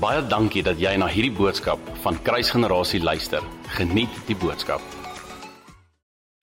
[0.00, 3.44] Baie dankie dat jy na hierdie boodskap van Kruisgenerasie luister.
[3.76, 4.80] Geniet die boodskap.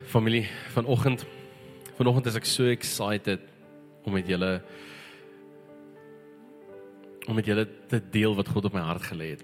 [0.06, 0.44] Familie,
[0.76, 1.24] vanoggend
[1.98, 3.42] vanoggend is ek so excited
[4.06, 4.52] om met julle
[7.26, 9.42] om met julle te deel wat God op my hart gelê het.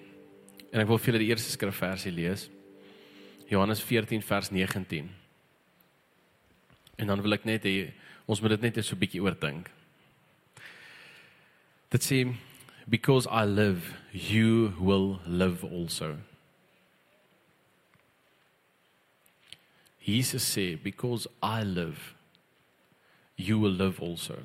[0.70, 2.46] En ek wil vir julle die eerste skrifversie lees.
[3.50, 5.10] Johannes 14 vers 19.
[7.02, 7.78] En dan wil ek net hê
[8.30, 9.74] ons moet dit net so 'n bietjie oordink.
[11.90, 12.28] Dit sê
[12.90, 16.18] because I live, you will live also.
[20.04, 22.14] Jesus sê because I live,
[23.38, 24.36] you will live also.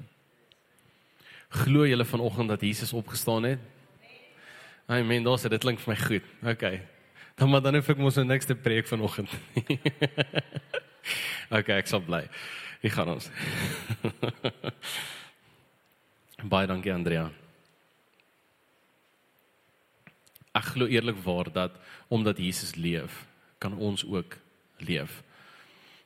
[1.51, 3.59] Glo julle vanoggend dat Jesus opgestaan het?
[4.87, 5.23] Amen.
[5.23, 6.23] Daar's dit klink vir my goed.
[6.45, 6.83] Okay.
[7.35, 9.31] Dan maar dan hoef ek mos nou niks te preek vanoggend.
[11.59, 12.25] okay, ek sal bly.
[12.83, 13.31] Wie gaan ons?
[16.53, 17.29] Baie dankie Andrea.
[20.59, 21.79] Ek glo eerlikwaar dat
[22.09, 23.27] omdat Jesus leef,
[23.63, 24.39] kan ons ook
[24.83, 25.23] leef.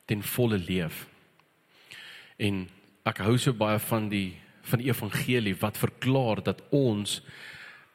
[0.05, 1.07] Ten volle leef.
[2.37, 2.67] En
[3.09, 4.31] ek hou so baie van die
[4.63, 7.19] van die evangelie wat verklaar dat ons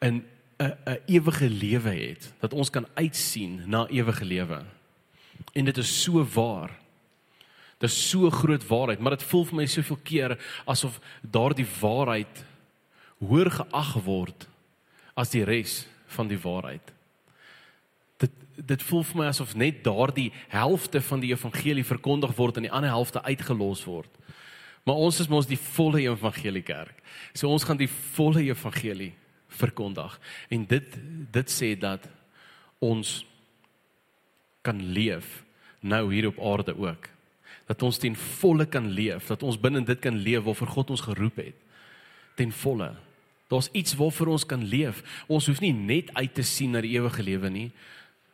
[0.04, 0.26] in
[0.60, 4.64] 'n 'n ewige lewe het, dat ons kan uitsien na ewige lewe.
[5.54, 6.72] En dit is so waar.
[7.78, 12.46] Dit is so groot waarheid, maar dit voel vir my soveel keer asof daardie waarheid
[13.18, 14.48] hoër geag word
[15.14, 16.94] as die res van die waarheid.
[18.18, 22.66] Dit dit voel vir my asof net daardie helfte van die evangelie verkondig word en
[22.66, 24.10] die ander helfte uitgelos word.
[24.88, 27.04] Maar ons is mos die volle evangelie kerk.
[27.38, 29.12] So ons gaan die volle evangelie
[29.60, 30.18] verkondig
[30.50, 30.98] en dit
[31.32, 32.10] dit sê dat
[32.84, 33.20] ons
[34.66, 35.44] kan leef
[35.86, 37.12] nou hier op aarde ook
[37.68, 41.04] dat ons ten volle kan leef, dat ons binne dit kan leef waarvoor God ons
[41.04, 41.56] geroep het.
[42.40, 42.94] Ten volle.
[43.48, 45.04] Daar's iets waarvoor ons kan leef.
[45.28, 47.70] Ons hoef nie net uit te sien na die ewige lewe nie.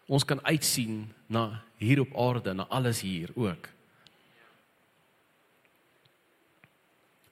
[0.10, 3.70] Ons kan uitsien na hier op aarde, na alles hier ook.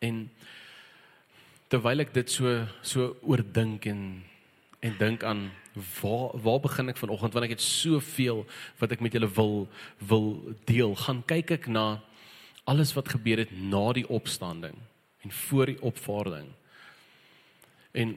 [0.02, 0.30] En
[1.72, 4.24] terwyl ek dit so so oordink en
[4.82, 5.46] en dink aan
[6.02, 8.42] waar waar begin ek vanoggend want ek het soveel
[8.80, 9.68] wat ek met julle wil
[10.10, 10.26] wil
[10.70, 10.96] deel.
[11.06, 12.02] Gaan kyk ek na
[12.66, 14.76] alles wat gebeur het na die opstanding
[15.22, 16.50] en voor die opvaarding.
[17.92, 18.16] En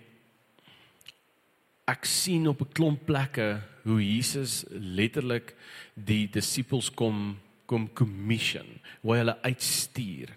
[1.91, 5.55] ek sien op 'n klomp plekke hoe Jesus letterlik
[5.95, 8.67] die disippels kom kom commission,
[9.01, 10.29] hoe hy hulle uitstuur.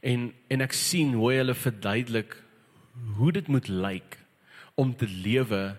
[0.00, 2.36] En en ek sien hoe hy hulle verduidelik
[3.16, 4.18] hoe dit moet lyk
[4.74, 5.76] om te lewe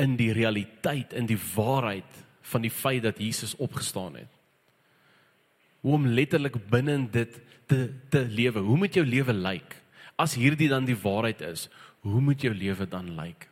[0.00, 4.28] in die realiteit in die waarheid van die feit dat Jesus opgestaan het.
[5.80, 8.60] Hoe om letterlik binne dit te te lewe.
[8.60, 9.76] Hoe moet jou lewe lyk?
[10.16, 11.68] As hierdie dan die waarheid is,
[12.02, 13.48] hoe moet jou lewe dan lyk?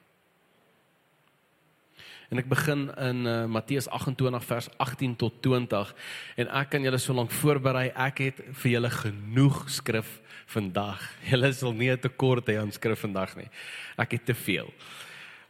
[2.31, 5.95] En ek begin in uh, Matteus 28 vers 18 tot 20
[6.39, 7.89] en ek kan julle so lank voorberei.
[7.91, 11.03] Ek het vir julle genoeg skrif vandag.
[11.31, 13.51] Julle sal nie 'n tekort hê aan skrif vandag nie.
[13.99, 14.71] Ek het te veel.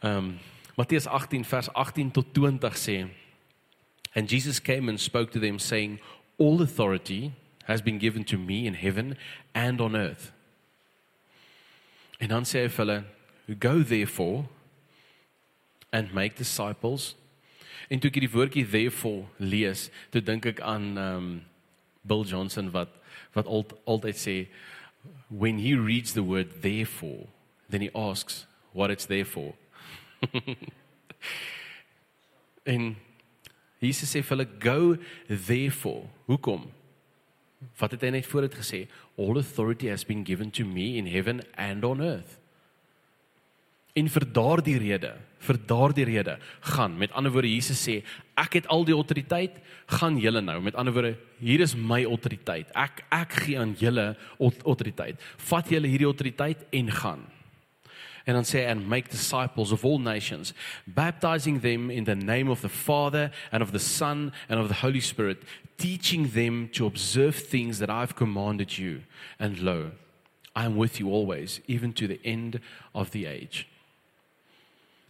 [0.00, 0.38] Ehm um,
[0.76, 3.08] Matteus 18 vers 18 tot 20 sê
[4.14, 6.00] And Jesus came and spoke to them saying
[6.38, 7.32] all authority
[7.64, 9.16] has been given to me in heaven
[9.52, 10.32] and on earth.
[12.20, 12.98] En dan sê hy vir hulle
[13.60, 14.44] go therefore
[15.92, 17.14] and make disciples.
[17.90, 21.30] En toe ek die woordjie therefore lees, toe dink ek aan um
[22.06, 22.92] Bill Johnson wat
[23.34, 24.34] wat al, altyd sê
[25.28, 27.26] when he reads the word therefore,
[27.70, 29.54] then he asks what it's there for.
[32.74, 32.96] en
[33.80, 34.80] Jesus sê vir hulle go
[35.28, 36.10] therefore.
[36.28, 36.68] Hoekom?
[37.80, 38.84] Wat het hy net voor dit gesê?
[39.20, 42.38] All authority has been given to me in heaven and on earth.
[43.98, 45.10] En vir daardie rede,
[45.42, 46.36] vir daardie rede
[46.72, 46.94] gaan.
[46.98, 47.98] Met ander woorde Jesus sê,
[48.38, 49.58] ek het al die autoriteit,
[49.90, 50.60] gaan julle nou.
[50.62, 52.70] Met ander woorde, hier is my autoriteit.
[52.78, 55.20] Ek ek gee aan julle autoriteit.
[55.50, 57.26] Vat julle hierdie autoriteit en gaan.
[58.26, 60.52] En dan sê and make disciples of all nations,
[60.86, 64.74] baptizing them in the name of the Father and of the Son and of the
[64.82, 65.42] Holy Spirit,
[65.78, 69.02] teaching them to observe things that I've commanded you.
[69.38, 69.92] And lo,
[70.54, 72.60] I am with you always, even to the end
[72.94, 73.66] of the age.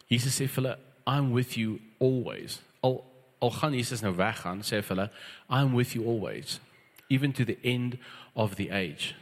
[0.08, 0.76] Jesus sê vir hulle,
[1.06, 2.60] I'm with you always.
[2.82, 3.04] Al
[3.40, 5.10] al gaan Jesus nou weggaan, sê vir hulle,
[5.48, 6.60] I'm with you always,
[7.08, 7.98] even to the end
[8.36, 9.14] of the age.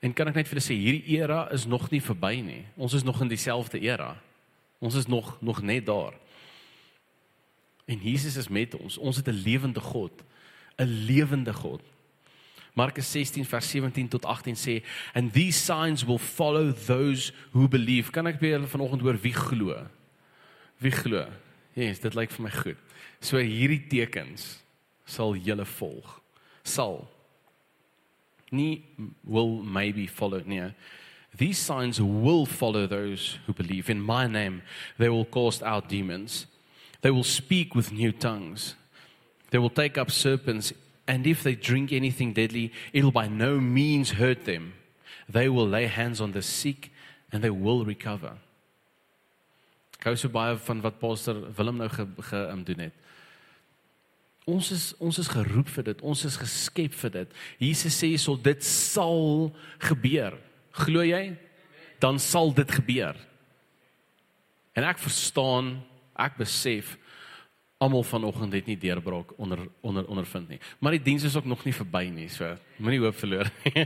[0.00, 2.62] En kan ek net vir julle sê hierdie era is nog nie verby nie.
[2.76, 4.14] Ons is nog in dieselfde era.
[4.78, 6.14] Ons is nog nog net daar.
[7.88, 8.98] En Jesus is met ons.
[8.98, 10.12] Ons het 'n lewende God.
[10.78, 11.82] 'n Lewende God.
[12.74, 14.84] Markus 16 vers 17 tot 18 sê
[15.14, 18.10] and these signs will follow those who believe.
[18.10, 19.86] Kan ek by julle vanoggend hoor wie glo?
[20.78, 21.26] Wie glo?
[21.74, 22.78] Yes, dit lyk vir my goed.
[23.20, 24.62] So hierdie tekens
[25.04, 26.20] sal julle volg.
[26.62, 27.08] Sal
[28.50, 28.84] nie
[29.24, 30.72] will maybe follow nie.
[31.36, 34.62] These signs will follow those who believe in my name.
[34.98, 36.46] They will cast out demons.
[37.00, 38.74] They will speak with new tongues.
[39.50, 40.72] They will take up serpents
[41.06, 44.74] and if they drink anything deadly, it'll by no means hurt them.
[45.28, 46.90] They will lay hands on the sick
[47.32, 48.36] and they will recover.
[50.00, 52.92] Gou so baie van wat pastor Willem nou ge, ge um, doen het.
[54.48, 56.04] Ons is ons is geroep vir dit.
[56.06, 57.34] Ons is geskep vir dit.
[57.60, 59.50] Jesus sê so dit sal
[59.90, 60.38] gebeur.
[60.84, 61.34] Glo jy?
[62.00, 63.18] Dan sal dit gebeur.
[64.78, 65.74] En ek verstaan,
[66.14, 66.94] ek besef
[67.82, 70.60] almal vanoggend het nie deurbraak onder onder ondervind nie.
[70.78, 72.48] Maar die diens is ook nog nie verby nie, so
[72.78, 73.84] moenie hoop verloor nie.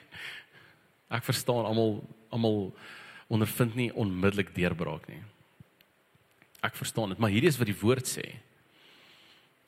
[1.16, 2.00] ek verstaan almal
[2.30, 2.70] almal
[3.30, 5.22] ondervind nie onmiddellik deurbraak nie.
[6.66, 8.26] Ek verstaan dit, maar hierdie is wat die woord sê.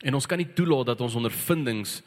[0.03, 2.01] En ons kan nie toelaat dat ons ondervindings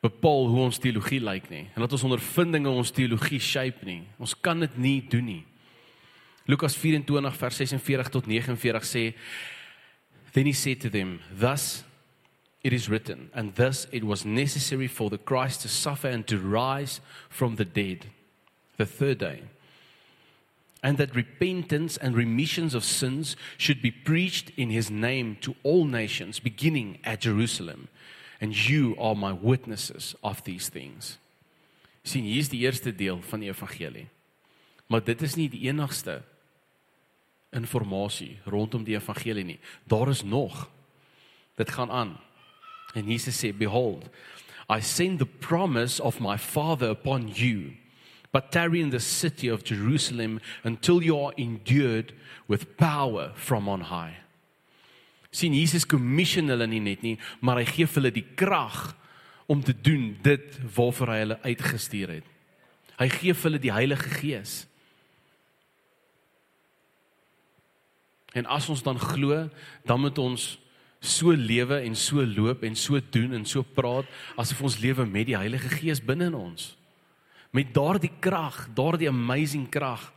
[0.00, 4.02] bepaal hoe ons teologie lyk nie en dat ons ondervindinge ons teologie shape nie.
[4.18, 5.42] Ons kan dit nie doen nie.
[6.48, 9.04] Lukas 24 vers 46 tot 49 sê
[10.32, 11.82] Then he said to them, Thus
[12.62, 16.38] it is written, and thus it was necessary for the Christ to suffer and to
[16.38, 18.06] rise from the dead
[18.76, 19.42] the third day.
[20.82, 25.84] And that repentance and remissions of sins should be preached in his name to all
[25.84, 27.88] nations, beginning at Jerusalem.
[28.40, 31.18] And you are my witnesses of these things.
[32.02, 34.06] sien hier is die eerste deel van die evangelie.
[34.90, 36.22] Maar dit is nie die enigste
[37.54, 39.58] inligting rondom die evangelie nie.
[39.84, 40.68] Daar is nog.
[41.58, 42.16] Dit gaan aan.
[42.94, 44.08] En Jesus sê, "Behold,
[44.68, 47.76] I send the promise of my Father upon you,
[48.32, 52.12] but tarry in the city of Jerusalem until you are endued
[52.48, 54.20] with power from on high."
[55.30, 58.90] sien Jesus commission hulle nie net nie, maar hy gee hulle die krag
[59.50, 62.32] om te doen dit waarvoor hy hulle uitgestuur het.
[63.00, 64.56] Hy gee hulle die Heilige Gees.
[68.36, 69.46] En as ons dan glo,
[69.86, 70.52] dan moet ons
[71.00, 74.06] so lewe en so loop en so doen en so praat
[74.38, 76.74] asof ons lewe met die Heilige Gees binne in ons.
[77.50, 80.12] Met daardie krag, daardie amazing krag.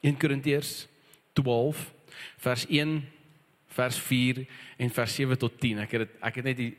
[0.00, 0.86] 1 Korintiërs
[1.32, 1.92] 12
[2.42, 2.96] vers 1
[3.72, 4.46] vers 4
[4.76, 5.82] en vers 7 tot 10.
[5.84, 6.72] Ek het dit ek het net die,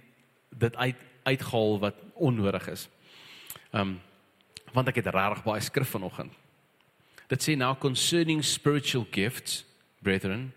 [0.50, 2.88] dit uit uitgehaal wat onnodig is.
[3.72, 4.00] Um
[4.74, 6.34] want ek het regtig baie skrif vanoggend.
[7.30, 9.62] Dit sê now concerning spiritual gifts
[10.02, 10.50] brethren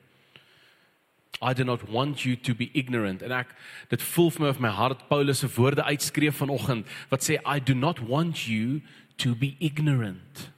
[1.42, 3.52] I do not want you to be ignorant en ek
[3.90, 7.60] dit voel vir my of my hart Paulus se woorde uitskree vanoggend wat sê I
[7.60, 8.80] do not want you
[9.18, 10.50] to be ignorant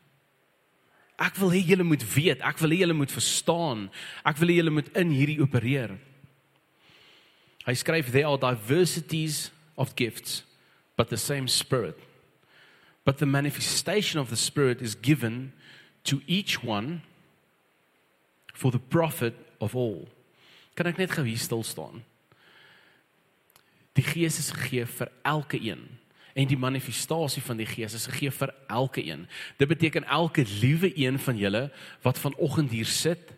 [1.19, 3.89] Ek wil hê julle moet weet, ek wil hê julle moet verstaan,
[4.23, 5.97] ek wil hê julle moet in hierdie opereer.
[7.67, 10.45] Hy skryf there are diversities of gifts
[10.97, 11.99] but the same spirit.
[13.05, 15.53] But the manifestation of the spirit is given
[16.05, 17.03] to each one
[18.55, 20.09] for the profit of all.
[20.79, 22.05] Kan ek net gou hier stil staan?
[23.99, 25.89] Die Gees is gegee vir elke een
[26.39, 29.25] en die manifestasie van die Gees is gegee vir elke een.
[29.59, 31.65] Dit beteken elke liewe een van julle
[32.05, 33.33] wat vanoggend hier sit,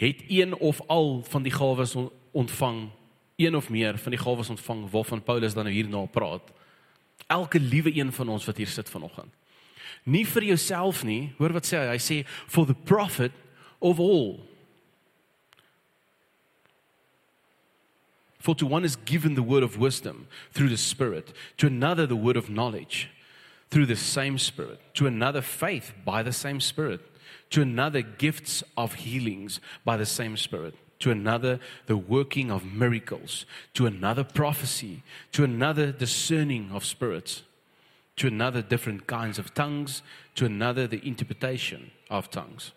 [0.00, 1.92] het een of al van die gawes
[2.32, 2.86] ontvang,
[3.36, 6.48] een of meer van die gawes ontvang waarvan Paulus dan nou hierna praat.
[7.26, 9.32] Elke liewe een van ons wat hier sit vanoggend.
[10.08, 11.92] Nie vir jouself nie, hoor wat sê hy?
[11.92, 13.36] Hy sê for the profit
[13.84, 14.38] of all.
[18.46, 22.14] For to one is given the word of wisdom through the Spirit, to another the
[22.14, 23.10] word of knowledge
[23.72, 27.00] through the same Spirit, to another faith by the same Spirit,
[27.50, 33.46] to another gifts of healings by the same Spirit, to another the working of miracles,
[33.74, 37.42] to another prophecy, to another discerning of spirits,
[38.14, 40.02] to another different kinds of tongues,
[40.36, 42.70] to another the interpretation of tongues.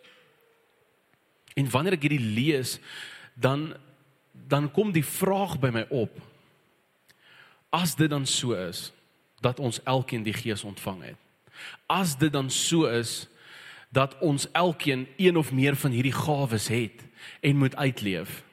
[1.55, 2.79] En wanneer ek hierdie lees,
[3.37, 3.75] dan
[4.49, 6.13] dan kom die vraag by my op.
[7.69, 8.89] As dit dan so is
[9.43, 11.19] dat ons elkeen die Gees ontvang het.
[11.85, 13.27] As dit dan so is
[13.93, 17.05] dat ons elkeen een of meer van hierdie gawes het
[17.41, 18.43] en moet uitleef.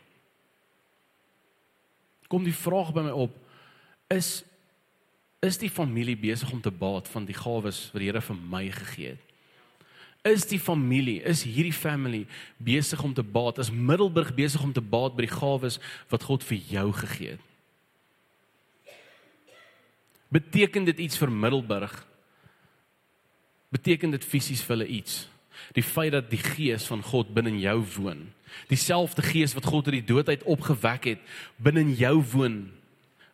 [2.29, 3.35] Kom die vraag by my op
[4.13, 4.45] is
[5.45, 8.65] is die familie besig om te baat van die gawes wat die Here vir my
[8.73, 9.26] gegee het?
[10.27, 12.25] Is die familie, is hierdie family
[12.63, 15.79] besig om te baat, is Middelburg besig om te baat by die gawes
[16.11, 17.45] wat God vir jou gegee het.
[20.35, 21.93] Beteken dit iets vir Middelburg?
[23.75, 25.27] Beteken dit fisies vir hulle iets?
[25.77, 28.27] Die feit dat die gees van God binne in jou woon.
[28.71, 31.23] Dieselfde gees wat God uit die dood uit opgewek het,
[31.57, 32.59] binne in jou woon.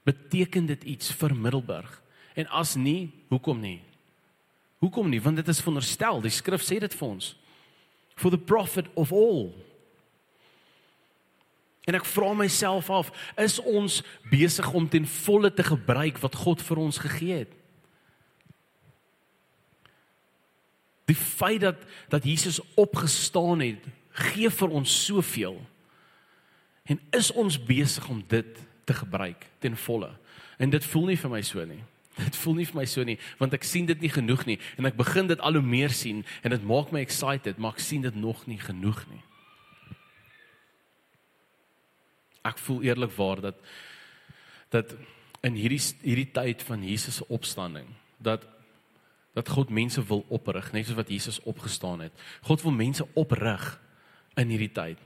[0.09, 1.91] Beteken dit iets vir Middelburg?
[2.35, 3.81] En as nie, hoekom nie?
[4.83, 5.23] Hoekom nie?
[5.23, 6.21] Want dit is veronderstel.
[6.25, 7.33] Die skrif sê dit vir ons.
[8.19, 9.53] For the profit of all.
[11.87, 16.63] En ek vra myself af, is ons besig om ten volle te gebruik wat God
[16.63, 17.55] vir ons gegee het?
[21.11, 23.87] Die feit dat dat Jesus opgestaan het,
[24.31, 25.59] gee vir ons soveel.
[26.87, 30.11] En is ons besig om dit te gebruik ten volle?
[30.59, 31.83] En dit voel nie vir my so nie.
[32.27, 34.89] Dit voel nie vir my so nie, want ek sien dit nie genoeg nie en
[34.91, 38.05] ek begin dit al hoe meer sien en dit maak my excited, maar ek sien
[38.05, 39.23] dit nog nie genoeg nie.
[42.45, 43.65] Ek voel eerlikwaar dat
[44.73, 44.95] dat
[45.45, 47.89] in hierdie hierdie tyd van Jesus se opstanding
[48.23, 48.47] dat
[49.33, 52.13] dat God mense wil oprig, net soos wat Jesus opgestaan het.
[52.45, 53.65] God wil mense oprig
[54.37, 55.01] in hierdie tyd.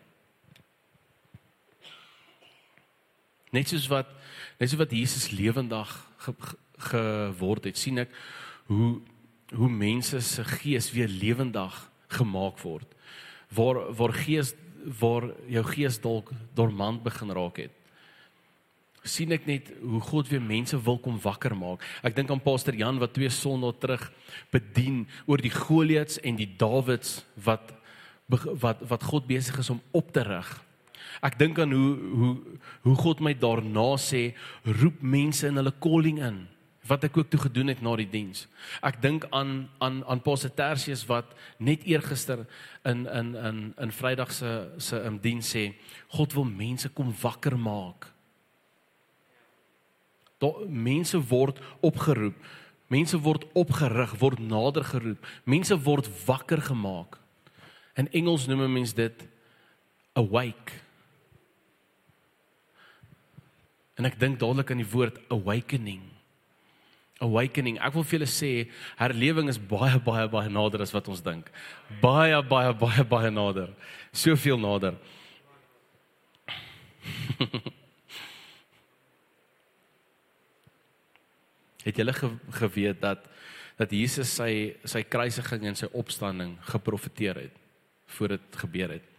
[3.55, 4.11] Net soos wat
[4.59, 5.93] net soos wat Jesus lewendig
[6.91, 8.13] geword het, sien ek
[8.71, 9.01] hoe
[9.55, 11.75] hoe mense se gees weer lewendig
[12.19, 12.89] gemaak word.
[13.55, 14.55] Waar waar gees
[15.01, 17.77] waar jou gees dalk dormant begin raak het
[19.07, 21.85] sien ek net hoe God weer mense wil kom wakker maak.
[22.07, 24.09] Ek dink aan Pastor Jan wat twee sondae terug
[24.55, 27.75] bedien oor die Goliats en die Dawids wat
[28.27, 30.49] wat wat God besig is om op te rig.
[31.23, 32.33] Ek dink aan hoe hoe
[32.83, 34.33] hoe God my daarna sê
[34.67, 36.45] roep mense in hulle calling in
[36.87, 38.47] wat ek ook toe gedoen het na die diens.
[38.83, 42.47] Ek dink aan aan aan Pastor Tertius wat net eergister
[42.85, 45.75] in in in in Vrydag se se in diens sê
[46.09, 48.13] God wil mense kom wakker maak.
[50.39, 52.37] Daar mense word opgeroep.
[52.87, 55.25] Mense word opgerig, word nader geroep.
[55.45, 57.19] Mense word wakker gemaak.
[57.97, 59.25] In Engels noem mense dit
[60.15, 60.85] awake.
[63.97, 66.05] En ek dink dadelik aan die woord awakening.
[67.25, 67.79] Awakening.
[67.81, 68.51] Ek wil vir julle sê
[68.99, 71.49] herlewing is baie baie baie nader as wat ons dink.
[72.03, 73.71] Baie baie baie baie nader.
[74.13, 74.95] Soveel nader.
[81.87, 82.29] Het julle ge,
[82.61, 83.29] geweet dat
[83.77, 87.57] dat Jesus sy sy kruisiging en sy opstanding geprofeteer het
[88.17, 89.16] voor dit gebeur het?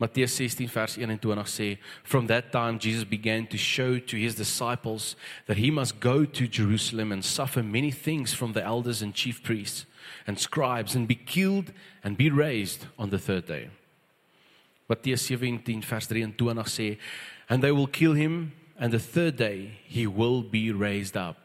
[0.00, 5.14] Matteus 16 vers 21 sê from that time Jesus began to show to his disciples
[5.46, 9.42] that he must go to Jerusalem and suffer many things from the elders and chief
[9.42, 9.86] priests
[10.26, 11.72] and scribes and be killed
[12.02, 13.70] and be raised on the third day.
[14.88, 16.98] Matteus 17 vers 23 sê
[17.48, 21.43] and they will kill him and the third day he will be raised up.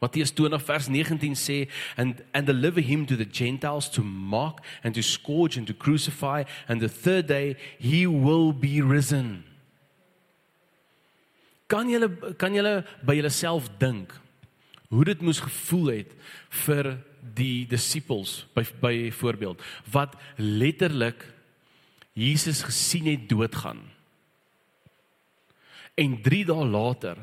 [0.00, 4.94] Matteus 20 vers 19 sê and and deliver him to the gentiles to mock and
[4.94, 9.44] to scourge and to crucify and the third day he will be risen.
[11.66, 14.12] Kan julle kan julle by julleself dink
[14.94, 16.12] hoe dit moes gevoel het
[16.64, 16.94] vir
[17.34, 21.24] die disippels by by voorbeeld wat letterlik
[22.14, 23.80] Jesus gesien het doodgaan.
[25.98, 27.18] En 3 dae later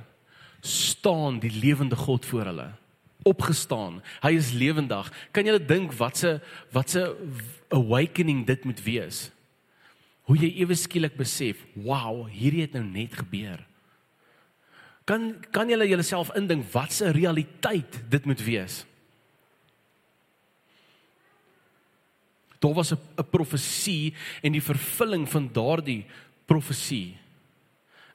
[0.62, 2.70] staan die lewende God voor hulle
[3.24, 4.00] opgestaan.
[4.24, 5.10] Hy is lewendig.
[5.34, 6.38] Kan jy dink wat se
[6.74, 7.03] wat se
[7.74, 9.30] awakening dit moet wees?
[10.30, 13.62] Hoe jy ewe skielik besef, wow, hierdie het nou net gebeur.
[15.06, 18.86] Kan kan jy jouself indink wat se realiteit dit moet wees?
[22.62, 26.06] Daar was 'n profesie en die vervulling van daardie
[26.46, 27.21] profesie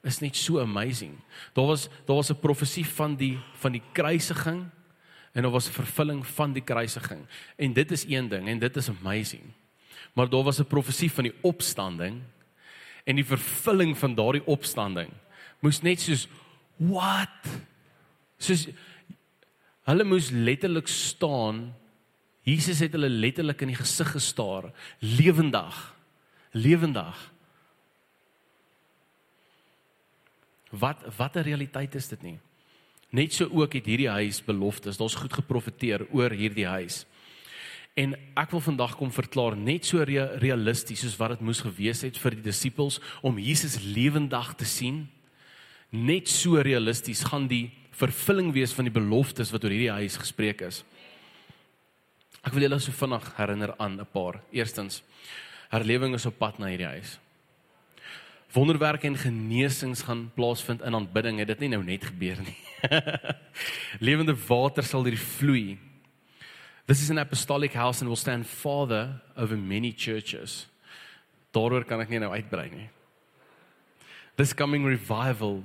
[0.03, 1.19] is net so amazing.
[1.53, 4.69] Daar was daar was 'n profesie van die van die kruisiging
[5.33, 7.25] en daar was 'n vervulling van die kruisiging.
[7.55, 9.43] En dit is een ding en dit is amazing.
[10.13, 12.21] Maar daar was 'n profesie van die opstanding
[13.03, 15.09] en die vervulling van daardie opstanding
[15.59, 16.27] moes net soos
[16.77, 17.49] what?
[18.37, 18.67] Soos
[19.87, 21.71] hulle moes letterlik staan.
[22.47, 25.75] Jesus het hulle letterlik in die gesig gestaar, lewendig.
[26.51, 27.17] Lewendig.
[30.71, 32.39] Wat watter realiteit is dit nie?
[33.09, 34.97] Net so ook het hierdie huis beloftes.
[34.99, 37.05] Daar's goed geprofeteer oor hierdie huis.
[37.97, 42.19] En ek wil vandag kom verklaar net so realisties soos wat dit moes gewees het
[42.21, 45.07] vir die disippels om Jesus lewendig te sien.
[45.89, 50.61] Net so realisties gaan die vervulling wees van die beloftes wat oor hierdie huis gespreek
[50.67, 50.83] is.
[52.45, 54.43] Ek wil julle so vinnig herinner aan 'n paar.
[54.51, 55.01] Eerstens,
[55.71, 57.17] herlewing is op pad na hierdie huis.
[58.51, 61.39] Wonderwerke en genesings gaan plaasvind in aanbidding.
[61.39, 62.57] Het dit nie nou net gebeur nie.
[64.05, 65.77] Lewende water sal hier vloei.
[66.85, 70.67] This is an apostolic house and will stand father over many churches.
[71.51, 72.89] Daaroor kan ek nie nou uitbrei nie.
[74.37, 75.63] This coming revival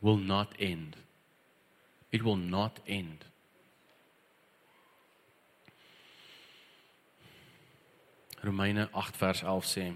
[0.00, 0.96] will not end.
[2.10, 3.26] It will not end.
[8.40, 9.86] Romeine 8 vers 11 sê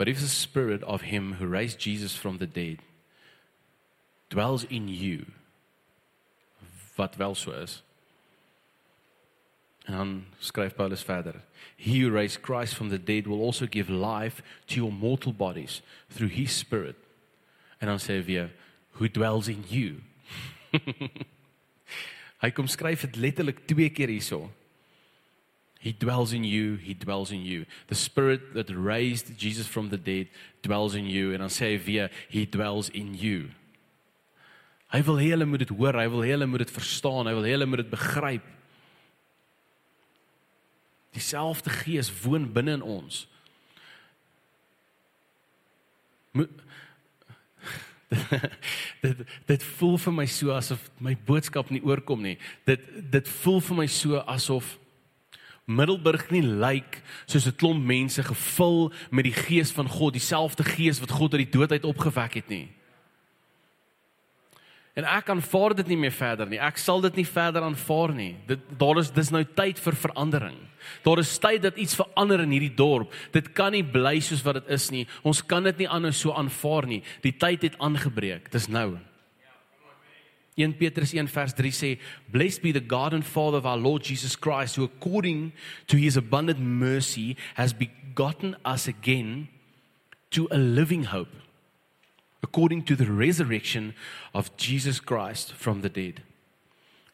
[0.00, 2.78] But if the spirit of him who raised Jesus from the dead
[4.30, 5.26] dwells in you
[6.96, 7.82] wat wel so is
[9.84, 11.42] En dan skryf Paulus verder
[11.76, 15.82] He who raised Christ from the dead will also give life to your mortal bodies
[16.08, 16.96] through his spirit.
[17.78, 18.50] En dan sê hy weer
[18.92, 20.00] who dwells in you.
[22.40, 24.48] Hy kom skryf dit letterlik twee keer hierso
[25.80, 27.64] He dwells in you, he dwells in you.
[27.88, 30.28] The spirit that raised Jesus from the dead
[30.62, 33.48] dwells in you en dan sê hy weer he dwells in you.
[34.92, 37.32] Hy wil hê hulle moet dit hoor, hy wil hê hulle moet dit verstaan, hy
[37.32, 38.44] wil hê hulle moet dit begryp.
[41.16, 43.22] Dieselfde Gees woon binne in ons.
[46.36, 46.44] Mo
[49.00, 52.36] dit dit voel vir my so asof my boodskap nie oorkom nie.
[52.68, 52.84] Dit
[53.14, 54.74] dit voel vir my so asof
[55.70, 61.00] Middelburg nie lyk soos 'n klomp mense gevul met die gees van God, dieselfde gees
[61.00, 62.68] wat God uit die dood uit opgewek het nie.
[64.98, 66.58] En ek aanvaar dit nie meer verder nie.
[66.58, 68.34] Ek sal dit nie verder aanvaar nie.
[68.48, 70.58] Dit daar is dis nou tyd vir verandering.
[71.04, 73.12] Daar is tyd dat iets verander in hierdie dorp.
[73.32, 75.06] Dit kan nie bly soos wat dit is nie.
[75.22, 77.02] Ons kan dit nie aanhou so aanvaar nie.
[77.22, 78.50] Die tyd het aangebreek.
[78.50, 78.98] Dis nou.
[80.56, 81.98] 1 Petrus 1 vers 3 sê
[82.32, 85.52] blessed be the God and Father of our Lord Jesus Christ who according
[85.86, 89.48] to his abundant mercy has begotten us again
[90.30, 91.30] to a living hope
[92.42, 93.94] according to the resurrection
[94.34, 96.22] of Jesus Christ from the dead.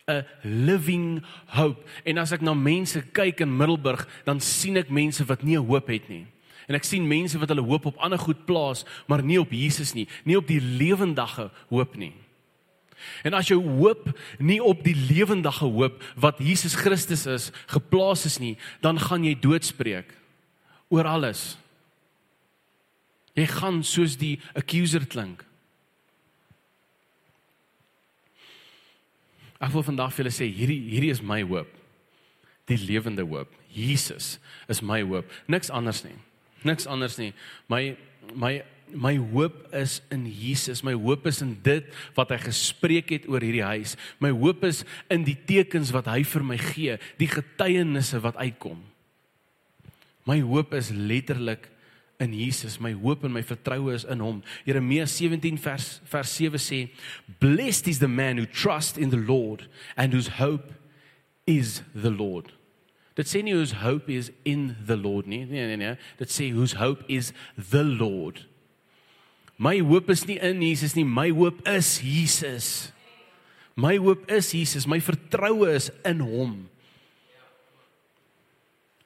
[0.08, 1.82] A living hope.
[2.06, 5.66] En as ek na mense kyk in Middelburg dan sien ek mense wat nie 'n
[5.66, 6.26] hoop het nie.
[6.68, 9.94] En ek sien mense wat hulle hoop op ander goed plaas maar nie op Jesus
[9.94, 12.14] nie nie op die lewendige hoop nie
[13.24, 18.38] En as jou hoop nie op die lewendige hoop wat Jesus Christus is geplaas is
[18.42, 20.14] nie, dan gaan jy doodspreek
[20.88, 21.56] oor alles.
[23.36, 25.44] Jy gaan soos die accuser klink.
[29.60, 31.68] Ek wil vandag vir julle sê hierdie hierdie is my hoop.
[32.68, 33.52] Die lewende hoop.
[33.72, 34.36] Jesus
[34.72, 35.28] is my hoop.
[35.48, 36.16] Niks anders nie.
[36.66, 37.32] Niks anders nie.
[37.68, 37.96] My
[38.34, 38.58] my
[38.94, 40.82] my hoop is in Jesus.
[40.82, 43.96] My hoop is in dit wat hy gespreek het oor hierdie huis.
[44.22, 48.82] My hoop is in die tekens wat hy vir my gee, die getuienisse wat uitkom.
[50.26, 51.68] My hoop is letterlik
[52.18, 52.78] in Jesus.
[52.80, 54.42] My hoop en my vertroue is in hom.
[54.66, 56.88] Jeremia 17 vers vers 7 sê,
[57.38, 60.72] "Blessed is the man who trusts in the Lord and whose hope
[61.46, 62.52] is the Lord."
[63.16, 65.44] Dit sê nie whose hope is in the Lord nie.
[65.44, 65.96] Nee nee nee.
[66.18, 68.46] Dit sê whose hope is the Lord.
[69.56, 72.92] My hoop is nie in Jesus nie, my hoop is Jesus.
[73.76, 76.68] My hoop is Jesus, my vertroue is in hom.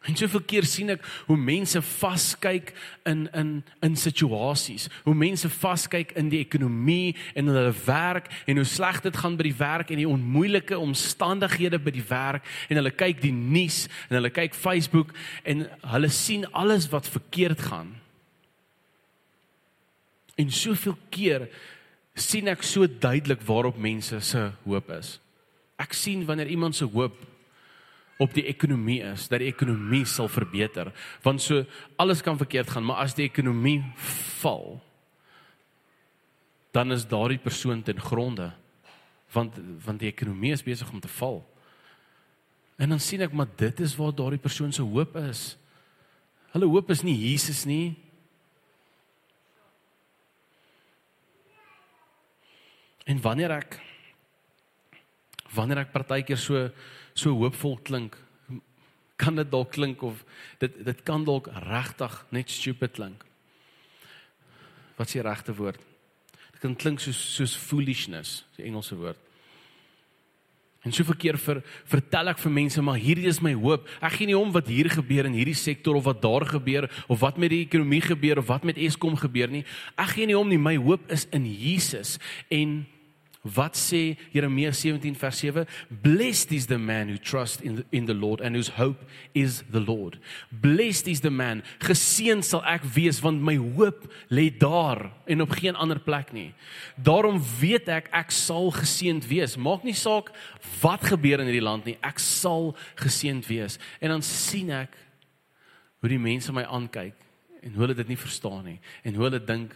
[0.09, 2.71] En soveel keer sien ek hoe mense vaskyk
[3.05, 3.51] in in
[3.85, 9.03] in situasies, hoe mense vaskyk in die ekonomie en in hulle werk en hoe sleg
[9.05, 13.21] dit gaan by die werk en die onmoeilike omstandighede by die werk en hulle kyk
[13.21, 15.13] die nuus en hulle kyk Facebook
[15.45, 18.00] en hulle sien alles wat verkeerd gaan.
[20.41, 21.49] En soveel keer
[22.17, 25.19] sien ek so duidelik waarop mense se hoop is.
[25.81, 27.17] Ek sien wanneer iemand se hoop
[28.21, 30.91] op die ekonomie is, dat die ekonomie sal verbeter,
[31.25, 31.63] want so
[32.01, 33.79] alles kan verkeerd gaan, maar as die ekonomie
[34.43, 34.77] val,
[36.77, 38.51] dan is daardie persoon ten gronde
[39.33, 41.41] want want die ekonomie is besig om te val.
[42.81, 45.55] En dan sien ek maar dit is waar daardie persoon se hoop is.
[46.55, 47.95] Hulle hoop is nie Jesus nie,
[53.11, 53.79] En wanneer ek
[55.51, 56.69] wanneer ek partykeer so
[57.19, 58.15] so hoopvol klink,
[59.19, 60.23] kan dit dalk klink of
[60.63, 63.25] dit dit kan dalk regtig net stupid klink.
[64.97, 65.81] Wat is die regte woord?
[66.53, 69.19] Dit kan klink soos soos foolishness, die Engelse woord.
[70.87, 71.59] En so verkeer vir
[71.91, 73.91] vertel ek vir mense maar hierdie is my hoop.
[74.01, 77.21] Ek gee nie om wat hier gebeur in hierdie sektor of wat daar gebeur of
[77.21, 79.67] wat met die ekonomie gebeur of wat met Eskom gebeur nie.
[79.99, 80.63] Ek gee nie om nie.
[80.63, 82.17] My hoop is in Jesus.
[82.49, 82.87] En
[83.41, 85.65] Wat sê Jeremia 17 vers 7?
[85.89, 89.01] Blessed is the man who trusts in the, in the Lord and whose hope
[89.33, 90.19] is the Lord.
[90.53, 95.57] Blessed is the man, geseën sal ek wees want my hoop lê daar en op
[95.57, 96.51] geen ander plek nie.
[97.01, 99.57] Daarom weet ek ek sal geseënd wees.
[99.57, 100.35] Maak nie saak
[100.83, 103.81] wat gebeur in hierdie land nie, ek sal geseënd wees.
[104.05, 104.93] En dan sien ek
[106.05, 107.17] hoe die mense my aankyk
[107.65, 109.73] en hoe hulle dit nie verstaan nie en hoe hulle dink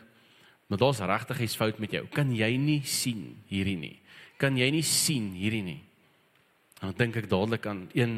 [0.67, 2.07] Maar daar's regtig iets fout met jou.
[2.13, 3.99] Kan jy nie sien hierdie nie?
[4.41, 5.81] Kan jy nie sien hierdie nie?
[6.81, 8.17] En dan dink ek dadelik aan 1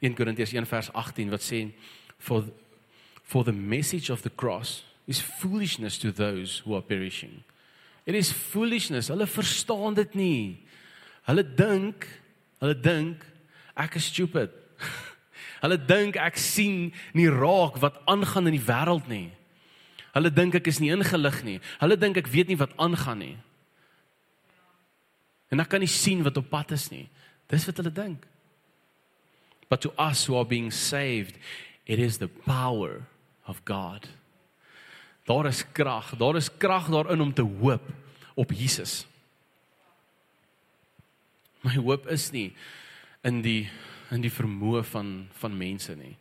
[0.00, 1.66] 1 Korintiërs 1 vers 18 wat sê
[2.18, 2.46] for
[3.26, 7.42] for the message of the cross is foolishness to those who are perishing.
[8.06, 9.08] It is foolishness.
[9.08, 10.66] Hulle verstaan dit nie.
[11.26, 12.06] Hulle dink,
[12.62, 13.24] hulle dink
[13.76, 14.54] ek is stupid.
[15.64, 19.28] hulle dink ek sien nie raak wat aangaan in die wêreld nie.
[20.16, 21.58] Hulle dink ek is nie ingelig nie.
[21.82, 23.36] Hulle dink ek weet nie wat aangaan nie.
[25.52, 27.04] En ek kan nie sien wat op pad is nie.
[27.52, 28.24] Dis wat hulle dink.
[29.68, 31.36] But to us who are being saved,
[31.86, 33.04] it is the power
[33.46, 34.08] of God.
[35.26, 37.82] Daar is krag, daar is krag daarin om te hoop
[38.34, 39.04] op Jesus.
[41.66, 42.52] My hoop is nie
[43.26, 43.66] in die
[44.14, 46.14] in die vermoë van van mense nie.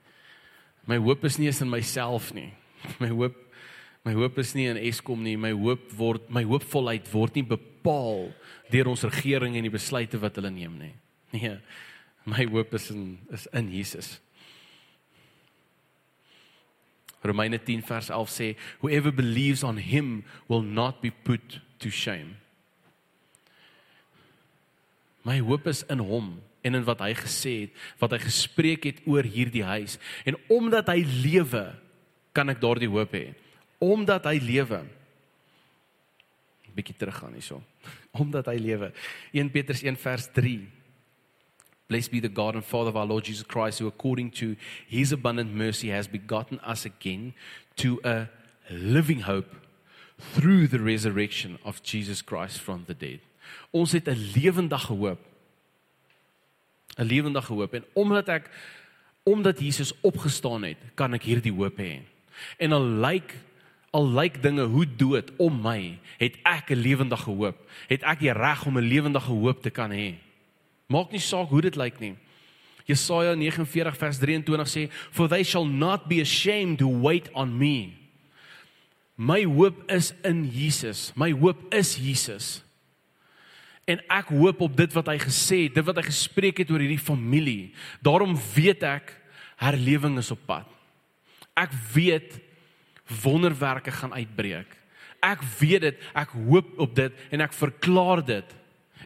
[0.90, 2.50] My hoop is nie eens in myself nie.
[3.02, 3.45] My hoop
[4.06, 8.30] My hoop is nie in Eskom nie, my hoop word my hoopvolheid word nie bepaal
[8.70, 10.94] deur ons regering en die besluite wat hulle neem nie.
[11.34, 11.58] Nee.
[12.30, 14.20] My hoop is in is in Jesus.
[17.26, 18.48] Romeine 10 vers 11 sê
[18.84, 22.38] whoever believes on him will not be put to shame.
[25.26, 29.02] My hoop is in hom en in wat hy gesê het, wat hy gespreek het
[29.10, 29.98] oor hierdie huis
[30.30, 31.65] en omdat hy lewe,
[32.38, 33.34] kan ek daardie hoop hê
[33.86, 34.82] omdat hy lewe.
[36.65, 37.62] 'n bietjie teruggaan hierso.
[38.21, 38.91] Omdat hy lewe.
[39.32, 40.67] 1 Petrus 1 vers 3.
[41.88, 44.56] Blessed be the God and Father of our Lord Jesus Christ who according to
[44.88, 47.34] his abundant mercy has begotten us again
[47.76, 48.28] to a
[48.69, 49.56] living hope
[50.34, 53.19] through the resurrection of Jesus Christ from the dead.
[53.71, 55.19] Ons het 'n lewendige hoop.
[56.98, 58.50] 'n Lewendige hoop en omdat ek
[59.24, 62.02] omdat Jesus opgestaan het, kan ek hierdie hoop hê.
[62.58, 63.34] En al lyk like
[63.96, 67.58] al lyk dinge hoe dood om my, het ek 'n lewendige hoop.
[67.88, 70.16] Het ek die reg om 'n lewendige hoop te kan hê.
[70.88, 72.16] Maak nie saak hoe dit lyk nie.
[72.86, 77.90] Jesaja 49 vers 23 sê, "For they shall not be ashamed to wait on me."
[79.16, 81.12] My hoop is in Jesus.
[81.16, 82.64] My hoop is Jesus.
[83.86, 86.80] En ek hoop op dit wat hy gesê het, dit wat hy gespreek het oor
[86.80, 87.74] hierdie familie.
[88.02, 89.14] Daarom weet ek
[89.62, 90.66] herlewing is op pad.
[91.56, 92.40] Ek weet
[93.08, 94.70] wonderwerke gaan uitbreek.
[95.26, 98.56] Ek weet dit, ek hoop op dit en ek verklaar dit.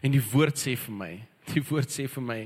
[0.00, 1.12] En die woord sê vir my,
[1.52, 2.40] die woord sê vir my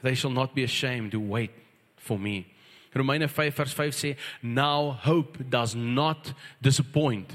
[0.00, 1.52] they shall not be ashamed to wait
[1.96, 2.46] for me.
[2.94, 6.32] Romeine 5 vers 5 sê now hope does not
[6.62, 7.30] disappoint.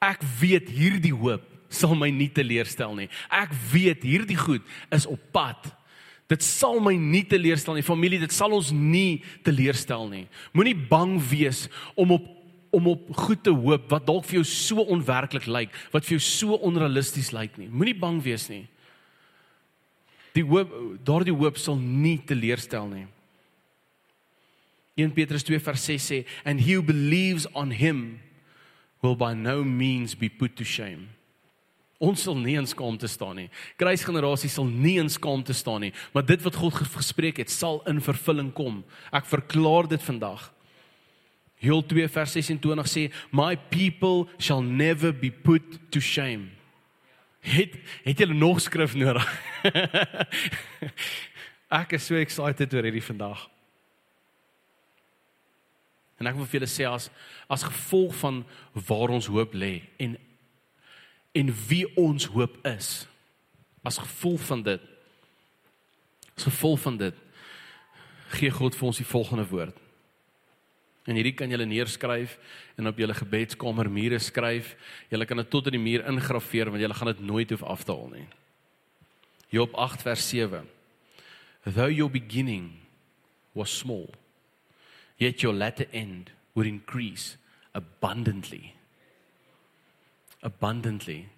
[0.00, 3.08] Ek weet hierdie hoop sal my nie teleurstel nie.
[3.30, 5.70] Ek weet hierdie goed is op pad.
[6.30, 7.86] Dit sal my nie teleurstel nie.
[7.86, 10.26] Familie, dit sal ons nie teleurstel nie.
[10.54, 11.66] Moenie bang wees
[11.98, 12.36] om op
[12.70, 16.22] om op goed te hoop wat dalk vir jou so onwerklik lyk, wat vir jou
[16.22, 17.66] so onrealisties lyk nie.
[17.66, 18.62] Moenie bang wees nie.
[20.38, 20.70] Die hoop,
[21.02, 23.08] daardie hoop sal nie teleurstel nie.
[24.94, 28.20] 1 Petrus 2 vers 6 sê and he who believes on him
[29.02, 31.08] will by no means be put to shame.
[32.00, 33.50] Ons sal nie in skaamte staan nie.
[33.76, 38.00] Kruisgenerasie sal nie in skaamte staan nie, maar dit wat God gespreek het, sal in
[38.00, 38.80] vervulling kom.
[39.12, 40.46] Ek verklaar dit vandag.
[41.60, 46.48] Joel 2 vers 26 sê, "My people shall never be put to shame."
[47.40, 49.24] Het het jy nog skrif nodig?
[51.82, 53.48] ek is so excited oor hierdie vandag.
[56.20, 57.08] En ek wil vir julle sê as
[57.48, 60.16] as gevolg van waar ons hoop lê en
[61.32, 63.06] en wie ons hoop is.
[63.82, 64.86] As gevolg van dit
[66.40, 67.16] as gevolg van dit
[68.32, 69.76] gee God vir ons die volgende woord.
[71.04, 72.38] En hierdie kan julle neerskryf
[72.80, 74.70] en op julle gebedskamer mure skryf.
[75.12, 77.84] Julle kan dit tot in die muur ingraveer want julle gaan dit nooit hoef af
[77.84, 78.26] te haal nie.
[79.52, 80.64] Job 8 vers 7.
[81.66, 82.78] Though your beginning
[83.52, 84.08] was small,
[85.18, 87.36] yet your latter end would increase
[87.74, 88.79] abundantly
[90.42, 91.28] abundantly.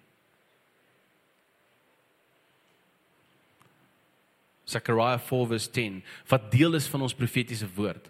[4.67, 8.09] Zechariah 4 verse 10 wat deel is van ons profetiese woord.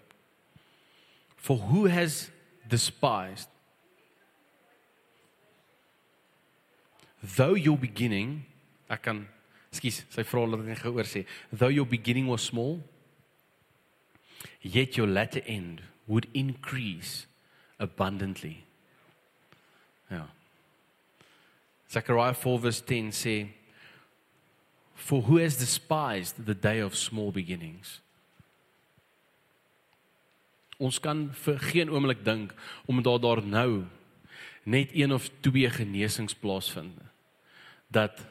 [1.35, 2.29] For who has
[2.69, 3.49] despised
[7.35, 8.43] though your beginning
[8.91, 9.23] ek kan
[9.73, 12.77] skus sy vra dat ek gehoor sê though your beginning was small
[14.61, 17.25] yet your latter end would increase
[17.79, 18.57] abundantly
[20.11, 20.27] ja
[21.93, 23.35] Zechariah 4 verse 10 sê
[24.95, 27.99] for who has despised the day of small beginnings?
[30.79, 32.53] Ons kan vir geen oomblik dink
[32.89, 33.83] om daar daar nou
[34.63, 36.97] net een of twee genesings plaasvind
[37.93, 38.23] dat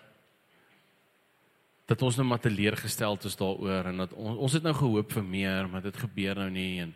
[1.87, 5.27] dat ons nou maar teleurgestel is daaroor en dat ons ons het nou gehoop vir
[5.29, 6.95] meer maar dit gebeur nou nie en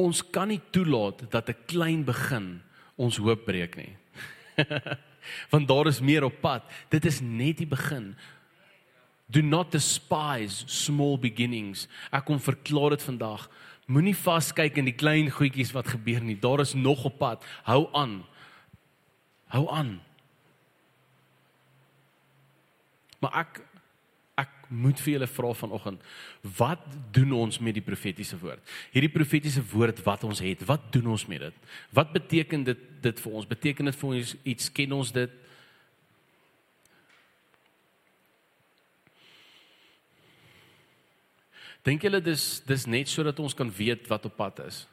[0.00, 2.62] ons kan nie toelaat dat 'n klein begin
[2.96, 3.94] ons hoop breek nie
[5.52, 8.14] want daar is meer op pad dit is net die begin
[9.30, 13.48] do not despise small beginnings ek kom verklaar dit vandag
[13.90, 16.36] Moenie vaskyk in die klein goedjies wat gebeur nie.
[16.38, 17.46] Daar is nog op pad.
[17.66, 18.20] Hou aan.
[19.50, 19.96] Hou aan.
[23.18, 23.58] Maar ek
[24.70, 26.02] moet vir julle vra vanoggend,
[26.56, 28.62] wat doen ons met die profetiese woord?
[28.94, 31.70] Hierdie profetiese woord wat ons het, wat doen ons met dit?
[31.94, 33.48] Wat beteken dit dit vir ons?
[33.48, 35.38] Beteken dit vir ons iets ken ons dit?
[41.86, 44.84] Dink julle dis dis net sodat ons kan weet wat op pad is?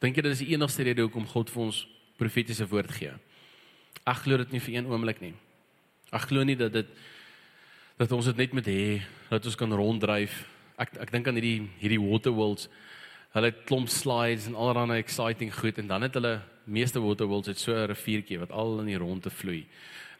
[0.00, 1.84] Dink julle dis die enigste rede hoekom God vir ons
[2.20, 3.12] profetiese woord gee?
[4.06, 5.34] Ek glo dit nie vir een oomblik nie.
[6.14, 6.90] Ek glo nie dat dit
[7.96, 10.42] dat ons dit net met hê dat ons kan ronddryf.
[10.80, 12.66] Ek ek dink aan hierdie hierdie water worlds.
[13.34, 17.48] Hulle het klomp slides en allerlei exciting goed en dan het hulle meeste water worlds
[17.48, 19.66] het so 'n riviertjie wat al in die rondte vloei.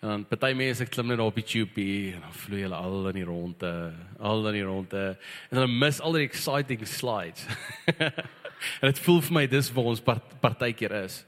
[0.02, 3.14] En dan party mense klim net op die tube en dan vloei hulle al in
[3.14, 5.18] die ronde, al in die ronde.
[5.50, 7.46] En dan mis al die exciting slides.
[8.80, 11.24] en dit voel vir my dis waar ons part, partykeer is.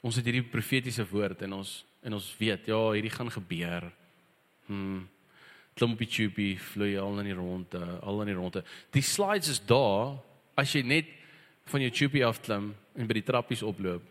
[0.00, 3.92] Ons het hierdie profetiese woord en ons en ons weet ja, hierdie gaan gebeur.
[4.70, 5.02] Hm.
[5.74, 8.62] Klim op die tube, vloei al in die ronde, al in die ronde.
[8.94, 10.20] Die slides is daar
[10.58, 11.08] as jy net
[11.70, 14.04] van jou tube af klim en by die trappies oploop,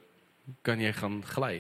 [0.66, 1.60] kan jy gaan gly.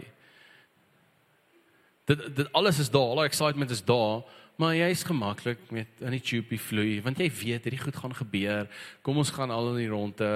[2.09, 4.23] Dit dit alles is daar, al die excitement is daar,
[4.59, 8.67] maar jy's gemaklik met in die tube vloei want jy weet hierdie goed gaan gebeur.
[9.05, 10.31] Kom ons gaan al in die ronde,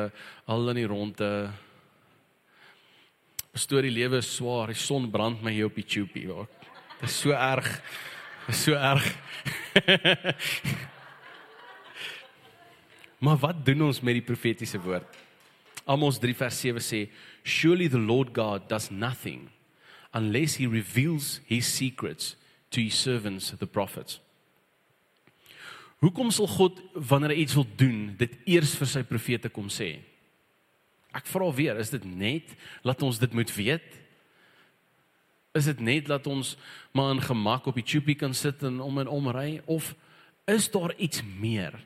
[0.46, 1.32] al in die ronde.
[3.54, 6.48] Storie lewe is swaar, die son brand my hier op die tube.
[7.02, 7.68] Dit is so erg.
[8.48, 9.18] Is so erg.
[13.24, 15.08] maar wat doen ons met die profetiese woord?
[15.86, 17.10] Amos 3 vers 7 sê,
[17.44, 19.50] "Surely the Lord God does nothing
[20.14, 22.36] unless he reveals his secrets
[22.70, 24.20] to his servants the prophets.
[26.02, 29.96] Hoekom sal God wanneer hy iets wil doen, dit eers vir sy profete kom sê?
[31.16, 32.50] Ek vra weer, is dit net
[32.84, 33.86] laat ons dit moet weet?
[35.54, 36.56] Is dit net dat ons
[36.92, 39.94] maar in gemak op die tubie kan sit en om en om ry of
[40.50, 41.78] is daar iets meer?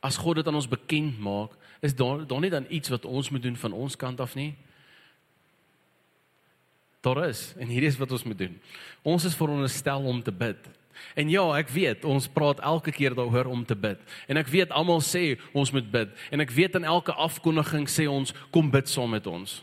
[0.00, 3.30] As God dit aan ons bekend maak, is daar daar nie dan iets wat ons
[3.30, 4.54] moet doen van ons kant af nie?
[7.04, 8.56] daar is en hierdie is wat ons moet doen.
[9.02, 10.70] Ons is veronderstel om te bid.
[11.18, 14.00] En ja, ek weet, ons praat elke keer daaroor om te bid.
[14.30, 16.12] En ek weet almal sê ons moet bid.
[16.32, 19.58] En ek weet in elke afkondiging sê ons kom bid saam met ons.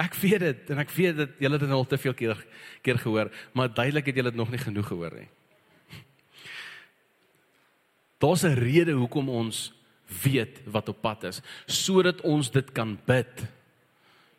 [0.00, 2.46] Ek weet dit en ek weet dit julle dit al te veel keer
[2.82, 5.28] keer gehoor, maar duidelik het julle dit nog nie genoeg gehoor nie.
[8.22, 9.72] Daar's 'n rede hoekom ons
[10.22, 13.46] weet wat op pad is, sodat ons dit kan bid.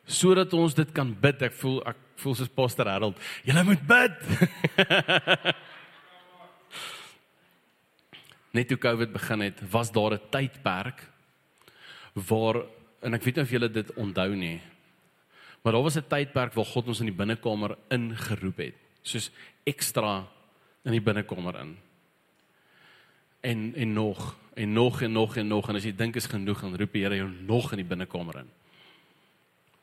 [0.05, 1.41] Sodat ons dit kan bid.
[1.41, 3.19] Ek voel ek voel soos Pastor Harold.
[3.43, 4.11] Julle moet bid.
[8.53, 11.09] Net toe Covid begin het, was daar 'n tydperk
[12.13, 12.65] waar
[13.01, 14.61] en ek weet nie of julle dit onthou nie.
[15.63, 19.32] Maar daar was 'n tydperk waar God ons in die binnekamer ingeroep het, soos
[19.63, 20.28] ekstra
[20.84, 21.78] in die binnekamer in.
[23.41, 26.62] En en nog en nog en nog en nog en as jy dink is genoeg,
[26.62, 28.49] dan roep die Here jou nog in die binnekamer in.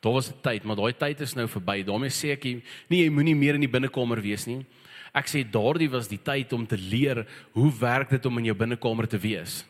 [0.01, 1.83] Daar was 'n tyd, maar daai tyd is nou verby.
[1.85, 2.45] daarmee sê ek
[2.89, 4.67] nie jy moenie meer in die binnekamer wees nie.
[5.13, 8.57] Ek sê daardie was die tyd om te leer hoe werk dit om in jou
[8.57, 9.65] binnekamer te wees.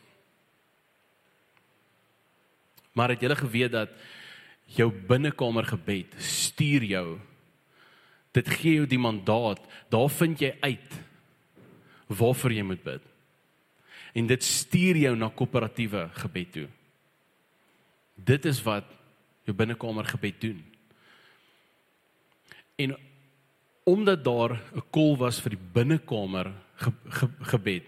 [2.92, 3.88] Maar het jy geweet dat
[4.76, 7.06] jou binnekamer gebed stuur jou.
[8.36, 9.62] Dit gee jou die mandaat.
[9.90, 10.98] Daar vind jy uit
[12.10, 13.02] waarvoor jy moet bid.
[14.18, 16.66] En dit stuur jou na koöperatiewe gebed toe.
[18.14, 18.88] Dit is wat
[19.46, 20.58] jou binnekamer gebed doen.
[22.80, 22.96] En
[23.86, 27.86] omdat daar 'n kol was vir die binnekamer ge, ge, gebed,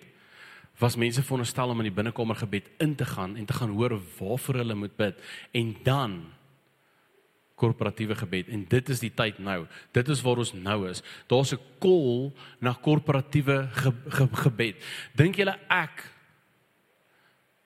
[0.79, 4.01] was mense veronderstel om in die binnekamer gebed in te gaan en te gaan hoor
[4.18, 5.14] waarvoor hulle moet bid.
[5.53, 6.33] En dan
[7.59, 9.67] korporatiewe gebed en dit is die tyd nou.
[9.93, 11.03] Dit is waar ons nou is.
[11.29, 14.77] Daar's 'n call na korporatiewe ge, ge, gebed.
[15.15, 16.11] Dink julle ek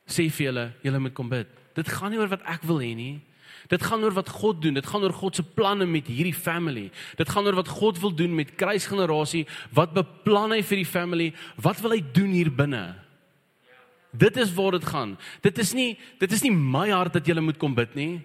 [0.07, 1.49] sê vir julle, julle moet kom bid.
[1.75, 3.21] Dit gaan nie oor wat ek wil hê nie.
[3.69, 4.75] Dit gaan oor wat God doen.
[4.75, 6.91] Dit gaan oor God se planne met hierdie family.
[7.19, 9.47] Dit gaan oor wat God wil doen met kruisgenerasie.
[9.75, 11.33] Wat beplan hy vir die family?
[11.57, 12.95] Wat wil hy doen hier binne?
[14.17, 15.17] Dit is waar dit gaan.
[15.43, 18.23] Dit is nie dit is nie my hart dat jy moet kom bid nie.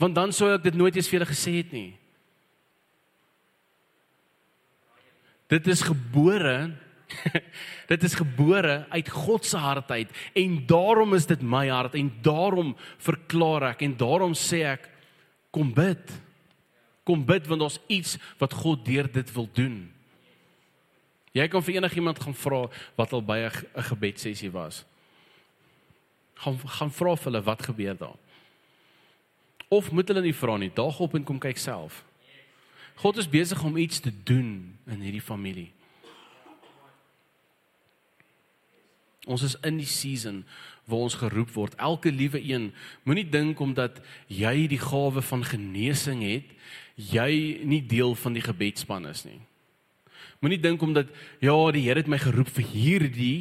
[0.00, 1.90] Want dan sou ek dit nooit eens vir julle gesê het nie.
[5.50, 6.70] Dit is gebore
[7.90, 12.10] dit is gebore uit God se hart uit en daarom is dit my hart en
[12.22, 14.86] daarom verklaar ek en daarom sê ek
[15.50, 16.12] kom bid.
[17.02, 19.80] Kom bid want daar's iets wat God deur dit wil doen.
[21.34, 22.64] Jy kan vir enigiemand gaan vra
[22.98, 24.84] wat al by 'n gebedsessie was.
[26.34, 28.18] Gaan gaan vra vir hulle wat gebeur daar.
[29.70, 32.02] Of moet hulle nie vra nie, daag op en kom kyk self.
[32.98, 34.48] God is besig om iets te doen
[34.90, 35.70] in hierdie familie.
[39.30, 40.42] Ons is in die season
[40.90, 41.76] waar ons geroep word.
[41.78, 42.72] Elke liewe een,
[43.06, 46.50] moenie dink omdat jy die gawe van genesing het,
[46.98, 47.30] jy
[47.62, 49.38] nie deel van die gebedsspan is nie.
[50.42, 53.38] Moenie dink omdat ja, die Here het my geroep vir hierdie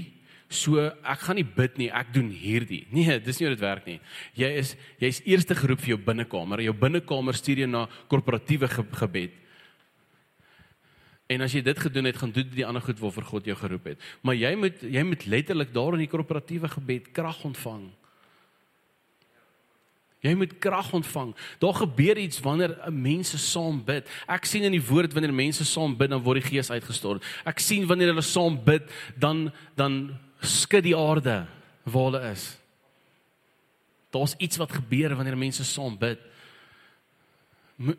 [0.49, 2.81] So ek gaan nie bid nie, ek doen hierdie.
[2.95, 3.99] Nee, dis nie hoe dit werk nie.
[4.37, 6.63] Jy is jy's eerste geroep vir jou binnekamer.
[6.65, 9.37] Jou binnekamer stuur jy na korporatiewe ge gebed.
[11.29, 13.91] En as jy dit gedoen het, gaan doen die ander goed waarvoor God jou geroep
[13.91, 14.05] het.
[14.25, 17.85] Maar jy moet jy moet letterlik daar in die korporatiewe gebed krag ontvang.
[20.25, 21.35] Jy moet krag ontvang.
[21.61, 24.09] Daar gebeur iets wanneer mense saam bid.
[24.27, 27.23] Ek sien in die woord wanneer mense saam bid, dan word die Gees uitgestort.
[27.47, 30.01] Ek sien wanneer hulle saam bid, dan dan
[30.41, 31.45] skud die aarde
[31.83, 32.57] waar hulle is.
[34.09, 36.19] Daar's iets wat gebeur wanneer mense saam bid.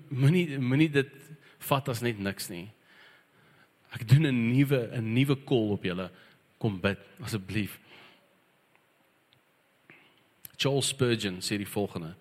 [0.09, 1.12] Moenie moenie dit
[1.70, 2.68] vat as net niks nie.
[3.94, 6.11] Ek doen 'n nuwe 'n nuwe call op julle.
[6.59, 7.79] Kom bid asseblief.
[10.57, 12.14] Charles Spurgeon sê die volgende: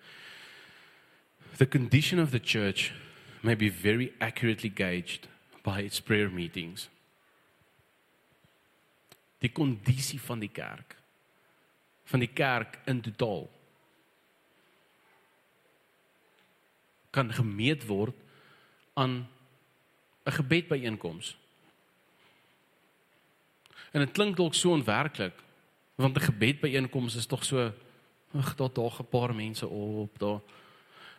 [1.58, 2.92] The condition of the church
[3.42, 5.28] may be very accurately gauged
[5.62, 6.88] by its prayer meetings
[9.40, 10.96] die kondisie van die kerk
[12.10, 13.46] van die kerk in totaal
[17.10, 18.16] kan gemeet word
[18.94, 19.28] aan
[20.24, 21.36] 'n gebedbyeenkoms.
[23.90, 25.34] En dit klink dalk so onwerklik
[25.94, 27.72] want 'n gebedbyeenkoms is tog so
[28.32, 30.40] ag daar daar 'n paar mense op daar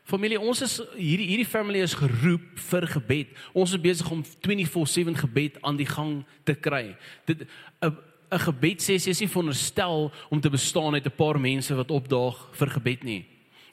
[0.04, 3.28] Familie, ons is hierdie hierdie family is geroep vir gebed.
[3.54, 6.98] Ons is besig om 24/7 gebed aan die gang te kry.
[7.26, 7.46] Dit
[7.82, 7.98] 'n
[8.32, 12.70] 'n gebedsessie is nie veronderstel om te bestaan uit 'n paar mense wat opdaag vir
[12.70, 13.26] gebed nie.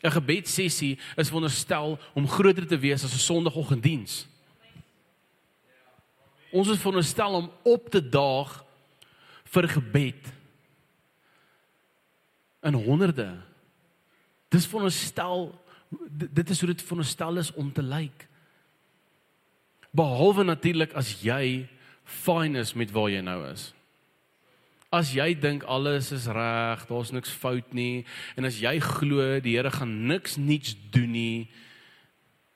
[0.03, 4.27] 'n Gebedsessie is veronderstel om groter te wees as 'n Sondagoggenddiens.
[6.51, 8.65] Ons is veronderstel om op te daag
[9.45, 10.33] vir gebed
[12.63, 13.43] in honderde.
[14.49, 15.55] Dis veronderstel
[16.35, 18.29] dit is hoe dit veronderstel is om te lyk.
[19.91, 21.69] Behalwe natuurlik as jy
[22.05, 23.73] fine is met waar jy nou is.
[24.89, 28.07] As jy dink alles is reg, daar's niks fout nie
[28.41, 31.49] en as jy glo die Here gaan niks niets doen nie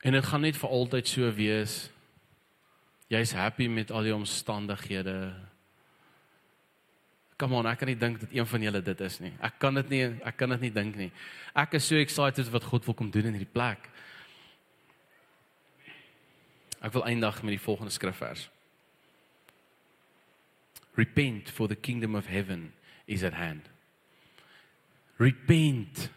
[0.03, 1.75] en dit gaan net vir altyd so wees.
[3.13, 5.35] Jy's happy met al die omstandighede.
[7.37, 9.35] Kom aan, ek kan nie dink dat een van julle dit is nie.
[9.45, 11.11] Ek kan dit nie ek kan dit nie dink nie.
[11.53, 13.93] Ek is so excited wat God wil kom doen in hierdie plek.
[16.81, 18.49] Ek wil eindig met die volgende skrifvers.
[20.95, 22.73] Repent, for the kingdom of heaven
[23.07, 23.69] is at hand.
[25.17, 26.11] Repent.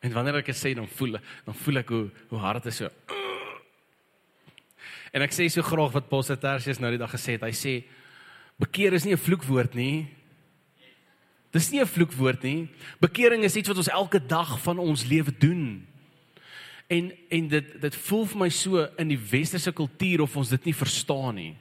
[0.00, 2.82] En wanneer ek dit sê, dan voel dan voel ek hoe hoe hard dit is
[2.82, 2.90] so.
[5.14, 7.46] En ek sê so graag wat Pastor Tertius nou die dag gesê het.
[7.46, 7.74] Hy sê
[8.60, 10.10] bekeer is nie 'n vloekwoord nie.
[11.54, 12.68] Dis nie 'n vloekwoord nie.
[13.00, 15.86] Bekering is iets wat ons elke dag van ons lewe doen.
[16.88, 20.64] En en dit dit voel vir my so in die westerse kultuur of ons dit
[20.64, 21.56] nie verstaan nie.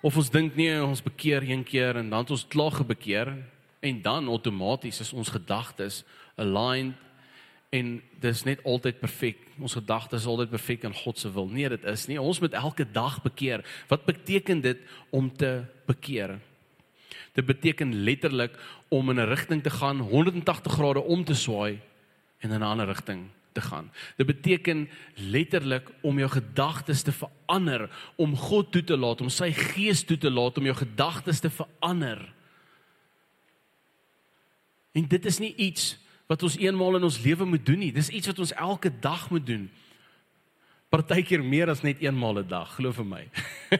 [0.00, 3.32] Of ons dink nee, ons bekeer een keer en dan het ons klaar gebekeer
[3.82, 6.04] en dan outomaties is ons gedagtes
[6.38, 6.94] aligned
[7.74, 7.88] en
[8.22, 9.40] dis net altyd perfek.
[9.58, 11.50] Ons gedagtes is altyd perfek in God se wil.
[11.50, 12.20] Nee, dit is nie.
[12.20, 13.64] Ons moet elke dag bekeer.
[13.90, 14.78] Wat beteken dit
[15.10, 16.38] om te bekeer?
[17.34, 18.54] Dit beteken letterlik
[18.88, 21.80] om in 'n rigting te gaan 180 grade om te swaai
[22.38, 23.28] en in 'n ander rigting
[23.58, 23.90] te gaan.
[24.16, 29.50] Dit beteken letterlik om jou gedagtes te verander, om God toe te laat, om sy
[29.56, 32.22] gees toe te laat om jou gedagtes te verander.
[34.94, 35.96] En dit is nie iets
[36.28, 37.92] wat ons eenmaal in ons lewe moet doen nie.
[37.94, 39.68] Dis iets wat ons elke dag moet doen.
[40.92, 43.24] Partykeer meer as net eenmaal 'n dag, glo vir my.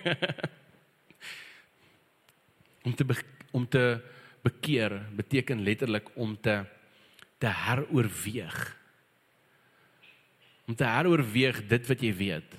[2.87, 3.05] om te
[3.53, 4.01] om te
[4.43, 6.65] bekeer beteken letterlik om te
[7.39, 8.78] te heroorweeg.
[10.69, 12.57] Om te heroorweeg dit wat jy weet.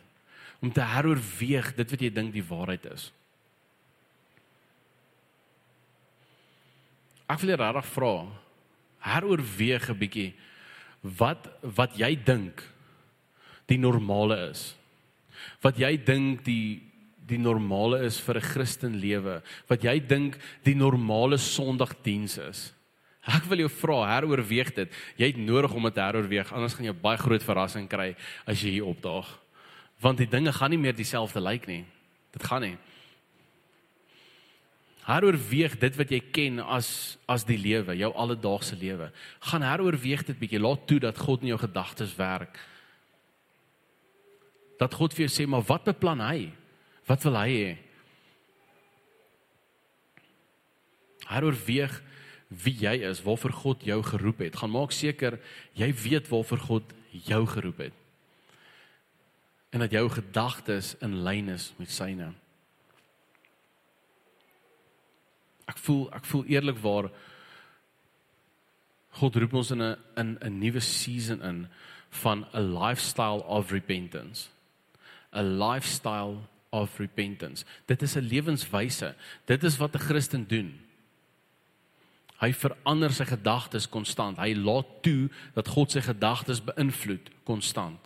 [0.60, 3.12] Om te heroorweeg dit wat jy dink die waarheid is.
[7.30, 8.14] Ek wil regtig vra,
[9.06, 10.34] heroorweeg 'n bietjie
[11.02, 12.64] wat wat jy dink
[13.70, 14.76] die normale is.
[15.62, 16.82] Wat jy dink die
[17.30, 22.74] die normale is vir 'n Christen lewe, wat jy dink die normale Sondagdiens is.
[23.30, 25.00] Ek wil jou vra, heroorweeg dit.
[25.20, 28.14] Jy het nodig om dit te heroorweeg, anders gaan jy baie groot verrassing kry
[28.50, 29.30] as jy hier opdaag.
[30.02, 31.84] Want die dinge gaan nie meer dieselfde lyk nie.
[32.34, 32.78] Dit gaan nie.
[35.10, 36.90] Heroorweeg dit wat jy ken as
[37.30, 39.10] as die lewe, jou alledaagse lewe.
[39.52, 40.62] Gaan heroorweeg dit bietjie.
[40.62, 42.58] Laat toe dat God in jou gedagtes werk.
[44.80, 46.52] Dat God vir jou sê, "Maar wat beplan hy?"
[47.10, 47.78] Wat wil hy hê?
[51.30, 52.02] Hy oorweeg
[52.50, 54.58] wie jy is, waarvoor God jou geroep het.
[54.58, 55.38] Gaan maak seker
[55.78, 56.94] jy weet waarvoor God
[57.26, 57.94] jou geroep het.
[59.70, 62.32] En dat jou gedagtes in lyn is met syne.
[65.70, 67.12] Ek voel ek voel eerlikwaar
[69.20, 71.68] God roep ons in 'n in 'n nuwe season in
[72.10, 74.50] van 'n lifestyle of repentance.
[75.34, 76.38] 'n Lifestyle
[76.72, 77.66] of repentance.
[77.86, 79.16] Dit is 'n lewenswyse.
[79.46, 80.89] Dit is wat 'n Christen doen.
[82.40, 84.40] Hy verander sy gedagtes konstant.
[84.40, 85.28] Hy laat toe
[85.58, 88.06] dat God sy gedagtes beïnvloed konstant.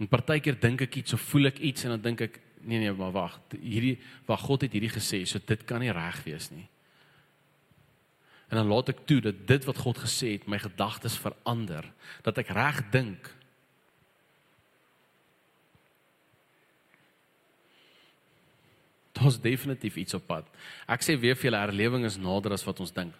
[0.00, 2.92] En partykeer dink ek iets of voel ek iets en dan dink ek nee nee,
[2.92, 3.38] maar wag.
[3.54, 6.66] Hierdie wat God het hierdie gesê, so dit kan nie reg wees nie.
[8.50, 11.86] En dan laat ek toe dat dit wat God gesê het my gedagtes verander,
[12.26, 13.30] dat ek reg dink
[19.22, 20.46] Daar's definitief iets op pad.
[20.88, 23.12] Ek sê weer vir julle herlewing is nader as wat ons dink.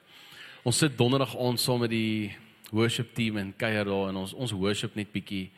[0.65, 2.33] Ons sit donderdag aand saam met die
[2.73, 5.51] worship team en kuier daar en ons ons worship net bietjie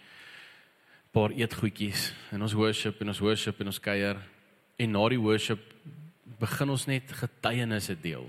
[1.12, 4.18] paar eetgoedjies en ons worship en ons worship en ons kuier
[4.80, 5.60] en na die worship
[6.40, 8.24] begin ons net getuienisse deel.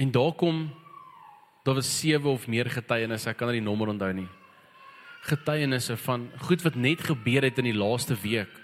[0.00, 0.70] En daar kom
[1.62, 4.28] daar was sewe of meer getuienisse, ek kan nie die nommer onthou nie.
[5.28, 8.59] Getuienisse van goed wat net gebeur het in die laaste week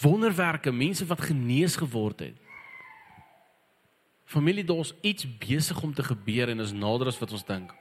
[0.00, 2.36] wonderwerke, mense wat genees geword het.
[4.26, 7.74] Familie, daar's iets besig om te gebeur en is nader as wat ons dink.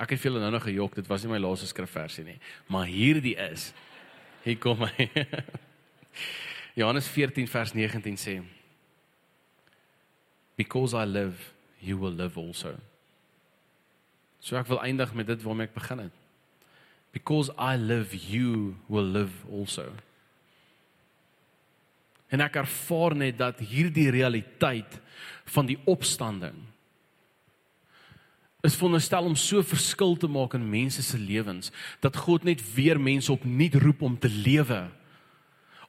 [0.00, 2.38] Ek het vir julle nou nog gejok, dit was nie my laaste skrifversie nie,
[2.72, 3.70] maar hierdie is.
[4.42, 5.08] Hier kom hy.
[6.80, 8.38] Johannes 14 vers 19 sê:
[10.56, 12.72] Because I live, you will live also.
[14.40, 16.21] So ek wil eindig met dit waarmee ek begin het
[17.12, 19.92] because I live you will live also.
[22.32, 24.96] En ek ervaar net dat hierdie realiteit
[25.52, 26.56] van die opstanding
[28.62, 33.00] is veronderstel om so verskil te maak in mense se lewens dat God net weer
[33.00, 34.84] mense opnuut roep om te lewe.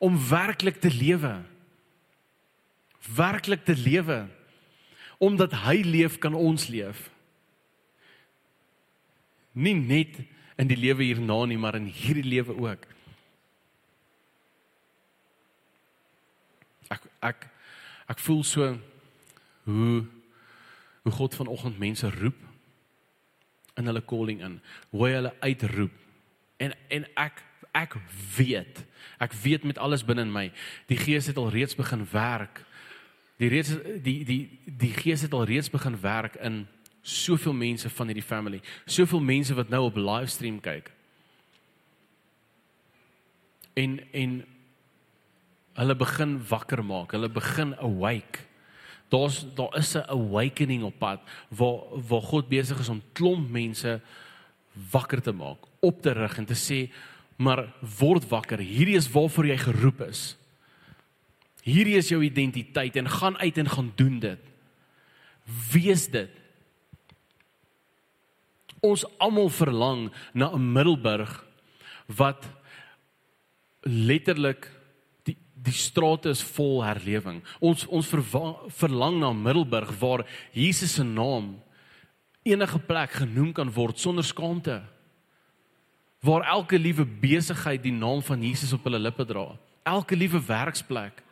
[0.01, 1.36] Om werklik te lewe.
[3.15, 4.26] Werklik te lewe.
[5.21, 7.11] Omdat hy leef kan ons leef.
[9.53, 10.17] Nie net
[10.56, 12.86] in die lewe hierna nie, maar in hierdie lewe ook.
[16.93, 17.47] Ek ek
[18.14, 18.74] ek voel so
[19.64, 20.04] hoe
[21.04, 22.38] hoe God vanoggend mense roep
[23.76, 25.95] in hulle calling in, hoe hy hulle uitroep.
[26.62, 27.41] En en ek
[27.74, 27.97] ek
[28.38, 28.84] weet,
[29.18, 30.45] ek weet met alles binne in my,
[30.86, 32.62] die Gees het al reeds begin werk.
[33.41, 33.74] Die reeds
[34.06, 36.68] die die die Gees het al reeds begin werk in
[37.04, 40.89] soveel mense van hierdie family, soveel mense wat nou op livestream kyk.
[43.76, 44.41] En en
[45.74, 48.45] hulle begin wakker maak, hulle begin awake.
[49.12, 54.01] Daar's daar is 'n awakening op pad waar waar God besig is om klomp mense
[54.91, 56.91] wakker te maak, op te rig en te sê,
[57.36, 58.60] maar word wakker.
[58.60, 60.38] Hierdie is waarvoor jy geroep is.
[61.64, 64.39] Hierdie is jou identiteit en gaan uit en gaan doen dit.
[65.72, 66.42] Wees dit
[68.84, 71.43] ons almal verlang na 'n Middelburg
[72.07, 72.43] wat
[73.81, 74.71] letterlik
[75.23, 77.41] die die strate is vol herlewing.
[77.59, 78.07] Ons ons
[78.67, 81.61] verlang na Middelburg waar Jesus se naam
[82.43, 84.84] enige plek genoem kan word sonder skaamte.
[86.19, 89.57] Waar elke liewe besigheid die naam van Jesus op hulle lippe dra.
[89.84, 91.23] Elke liewe werksplek.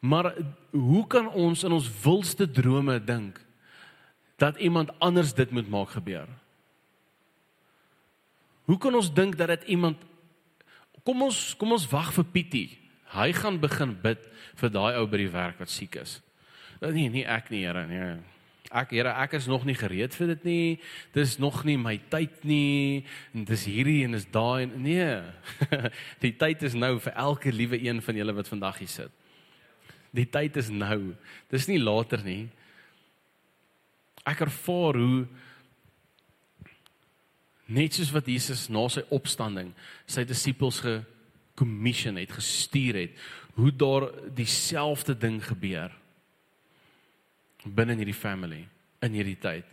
[0.00, 0.34] Maar
[0.70, 3.45] hoe kan ons in ons wildste drome dink
[4.36, 6.28] dat iemand anders dit moet maak gebeur?
[8.66, 10.02] Hoe kan ons dink dat dit iemand
[11.06, 12.68] Kom ons kom ons wag vir Pietie.
[13.14, 14.24] Hy gaan begin bid
[14.58, 16.18] vir daai ou by die werk wat siek is.
[16.82, 18.16] Nee, nie ek nie, Here, nee.
[18.74, 20.72] Ek Here, ek is nog nie gereed vir dit nie.
[21.14, 23.04] Dis nog nie my tyd nie.
[23.30, 25.06] En dis hierdie en is daai nee.
[26.24, 29.14] Die tyd is nou vir elke liewe een van julle wat vandag hier sit.
[30.10, 31.14] Die tyd is nou.
[31.54, 32.48] Dis nie later nie.
[34.26, 35.26] Ek ervaar hoe
[37.66, 39.72] net soos wat Jesus na sy opstanding
[40.06, 43.14] sy disippels gekommission het, gestuur het,
[43.56, 45.94] hoe daar dieselfde ding gebeur
[47.66, 48.66] binne in hierdie family
[49.02, 49.66] in hierdie tyd.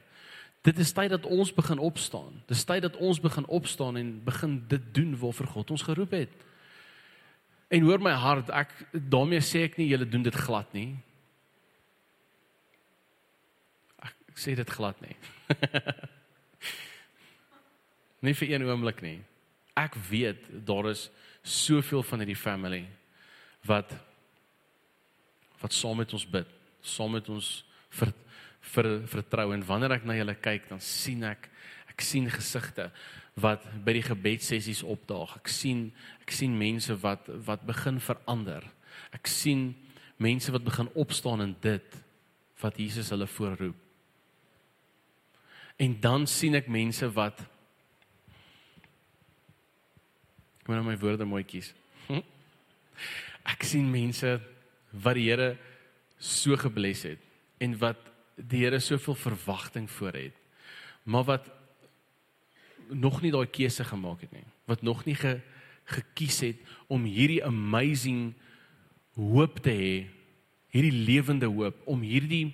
[0.63, 2.39] Dit is tyd dat ons begin opstaan.
[2.47, 6.33] Dis tyd dat ons begin opstaan en begin dit doen waarvoor God ons geroep het.
[7.73, 10.93] En hoor my hart, ek daarmee sê ek nie julle doen dit glad nie.
[14.33, 15.13] Ek, sê dit glad nie.
[18.25, 19.19] nie vir een oomblik nie.
[19.77, 21.05] Ek weet daar is
[21.45, 22.81] soveel van hierdie family
[23.69, 23.93] wat
[25.61, 26.49] wat saam met ons bid,
[26.81, 27.51] saam met ons
[27.99, 28.11] vir
[28.73, 31.49] vir vertrou en wanneer ek na julle kyk dan sien ek
[31.91, 32.87] ek sien gesigte
[33.43, 35.37] wat by die gebedsessies opdaag.
[35.43, 35.91] Ek sien
[36.23, 38.65] ek sien mense wat wat begin verander.
[39.13, 39.73] Ek sien
[40.17, 42.01] mense wat begin opstaan in dit
[42.63, 43.77] wat Jesus hulle voorroep.
[45.81, 47.41] En dan sien ek mense wat
[50.63, 51.73] Ek moet nou my woorde mooi kies.
[52.07, 52.21] Hm?
[53.51, 54.37] Ek sien mense
[55.03, 55.57] wat die Here
[56.15, 57.19] so gebless het
[57.59, 57.99] en wat
[58.39, 60.37] die Here soveel verwagting voor het.
[61.03, 61.49] Maar wat
[62.87, 64.45] nog nie daai keuse gemaak het nie.
[64.71, 65.41] Wat nog nie ge,
[65.83, 68.31] gekies het om hierdie amazing
[69.19, 69.95] hoop te hê,
[70.71, 72.53] hierdie lewende hoop om hierdie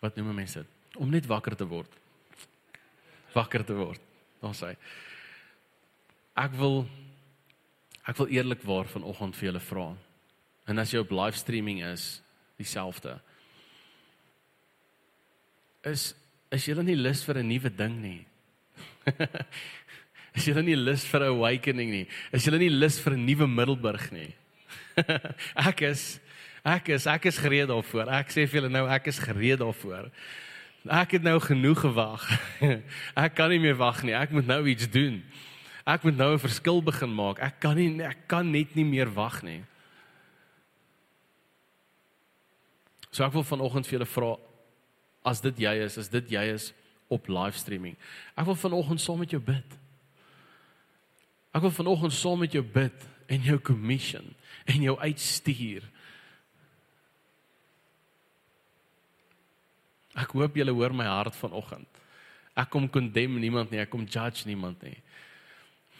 [0.00, 0.72] wat noem mense dit?
[0.96, 1.92] Om net wakker te word.
[3.34, 4.00] Wakker te word.
[4.54, 4.76] Sê hy
[6.36, 6.84] Ek wil
[8.06, 9.86] ek wil eerlikwaar vanoggend vir julle vra.
[10.68, 12.20] En as jy op live streaming is,
[12.60, 13.16] dieselfde.
[15.86, 16.12] Is
[16.54, 18.26] is julle nie lus vir 'n nuwe ding nie?
[20.36, 22.06] is julle nie lus vir 'n awakening nie?
[22.32, 24.34] Is julle nie lus vir 'n nuwe Middelburg nie?
[25.70, 26.20] ek is
[26.66, 28.10] ek is ek is gereed daarvoor.
[28.18, 30.10] Ek sê vir julle nou ek is gereed daarvoor.
[30.90, 32.26] Ek het nou genoeg gewag.
[33.24, 34.14] ek kan nie meer wag nie.
[34.14, 35.22] Ek moet nou iets doen
[35.86, 37.38] ek moet nou 'n verskil begin maak.
[37.38, 39.62] Ek kan nie ek kan net nie meer wag nie.
[43.10, 44.36] So ek wil vanoggend vir julle vra
[45.24, 46.72] as dit jy is, as dit jy is
[47.08, 47.96] op live streaming.
[48.36, 49.78] Ek wil vanoggend saam met jou bid.
[51.54, 54.34] Ek wil vanoggend saam met jou bid en jou commission
[54.66, 55.82] en jou uitstuur.
[60.16, 61.88] Ek hoop julle hoor my hart vanoggend.
[62.56, 64.96] Ek kom condemn niemand nie, ek kom judge niemand nie.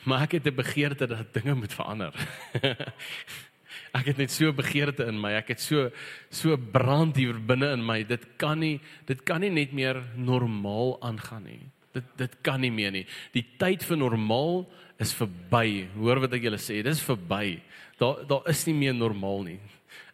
[0.07, 2.15] Maar ek het 'n begeerte dat dinge moet verander.
[3.99, 5.33] ek het net so 'n begeerte in my.
[5.37, 5.91] Ek het so
[6.31, 8.05] so brand hier binne in my.
[8.05, 11.61] Dit kan nie dit kan nie net meer normaal aangaan nie.
[11.93, 13.07] Dit dit kan nie meer nie.
[13.33, 14.67] Die tyd vir normaal
[14.99, 15.89] is verby.
[15.97, 17.61] Hoor wat ek julle sê, dis verby.
[17.99, 19.61] Daar daar is nie meer normaal nie.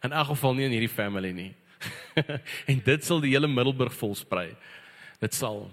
[0.03, 1.53] In elk geval nie in hierdie family nie.
[2.71, 4.55] en dit sal die hele Middelburg volsprei.
[5.19, 5.69] Dit sal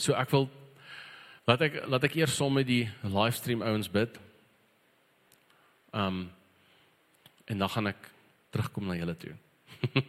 [0.00, 0.46] So ek wil
[1.50, 4.14] Laat ek laat ek eers saam met die livestream ouens bid.
[5.90, 6.28] Um
[7.50, 8.04] en dan gaan ek
[8.54, 9.32] terugkom na julle toe.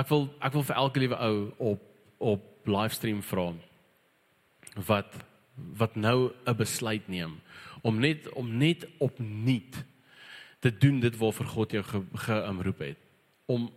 [0.00, 1.36] ek wil ek wil vir elke liewe ou
[1.70, 1.84] op
[2.24, 3.52] op livestream vra
[4.88, 5.14] wat
[5.78, 7.38] wat nou 'n besluit neem
[7.82, 9.84] om net om net opnuut
[10.64, 12.20] te doen dit waarvoor God jou geroep
[12.80, 13.00] ge, het
[13.52, 13.68] om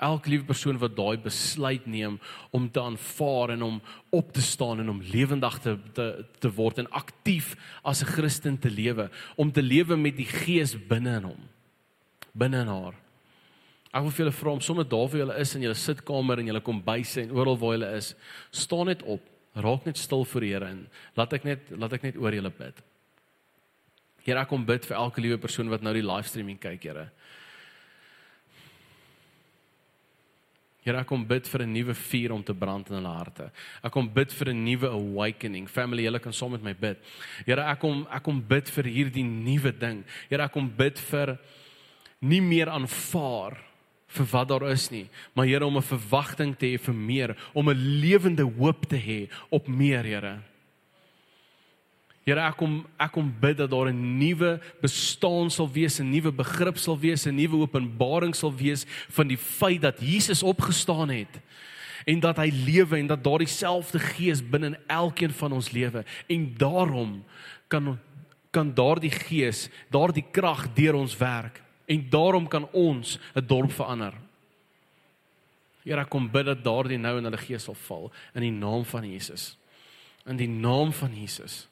[0.00, 2.18] elke liewe persoon wat daai besluit neem
[2.50, 6.06] om te aanvaar en om op te staan en om lewendig te te
[6.40, 10.76] te word en aktief as 'n Christen te lewe, om te lewe met die Gees
[10.88, 11.42] binne in hom,
[12.32, 12.94] binne in haar.
[13.92, 16.46] Ek wil vir julle vra om sommer daar waar julle is in julle sitkamer en
[16.46, 18.14] julle kombuis en oral waar julle is,
[18.50, 19.20] staan net op,
[19.54, 22.50] raak net stil voor die Here en laat ek net laat ek net oor julle
[22.50, 22.82] bid.
[24.22, 27.08] Here, ek kom bid vir elke liewe persoon wat nou die livestreaming kyk, Here.
[30.82, 33.50] Here, ek kom bid vir 'n nuwe vuur om te brand in hulle harte.
[33.84, 35.68] Ek kom bid vir 'n nuwe awakening.
[35.68, 36.98] Family, julle kan saam met my bid.
[37.46, 40.04] Here, ek kom ek kom bid vir hierdie nuwe ding.
[40.28, 41.38] Here, ek kom bid vir
[42.20, 43.58] nie meer aanvaar
[44.12, 47.68] vir wat daar is nie, maar Here om 'n verwagting te hê vir meer, om
[47.68, 50.42] 'n lewende hoop te hê op meer, Here.
[52.22, 56.30] Here, ek kom ek kom bid dat daar 'n nuwe bestaan sal wees, 'n nuwe
[56.30, 61.40] begrip sal wees, 'n nuwe openbaring sal wees van die feit dat Jesus opgestaan het
[62.06, 66.04] en dat hy lewe en dat daardie selfde gees binne in elkeen van ons lewe
[66.28, 67.24] en daarom
[67.68, 67.98] kan
[68.52, 74.14] kan daardie gees, daardie krag deur ons werk en daarom kan ons 'n dorp verander.
[75.82, 79.10] Here kom bid dat daardie nou in hulle gees sal val in die naam van
[79.10, 79.56] Jesus.
[80.26, 81.71] In die naam van Jesus.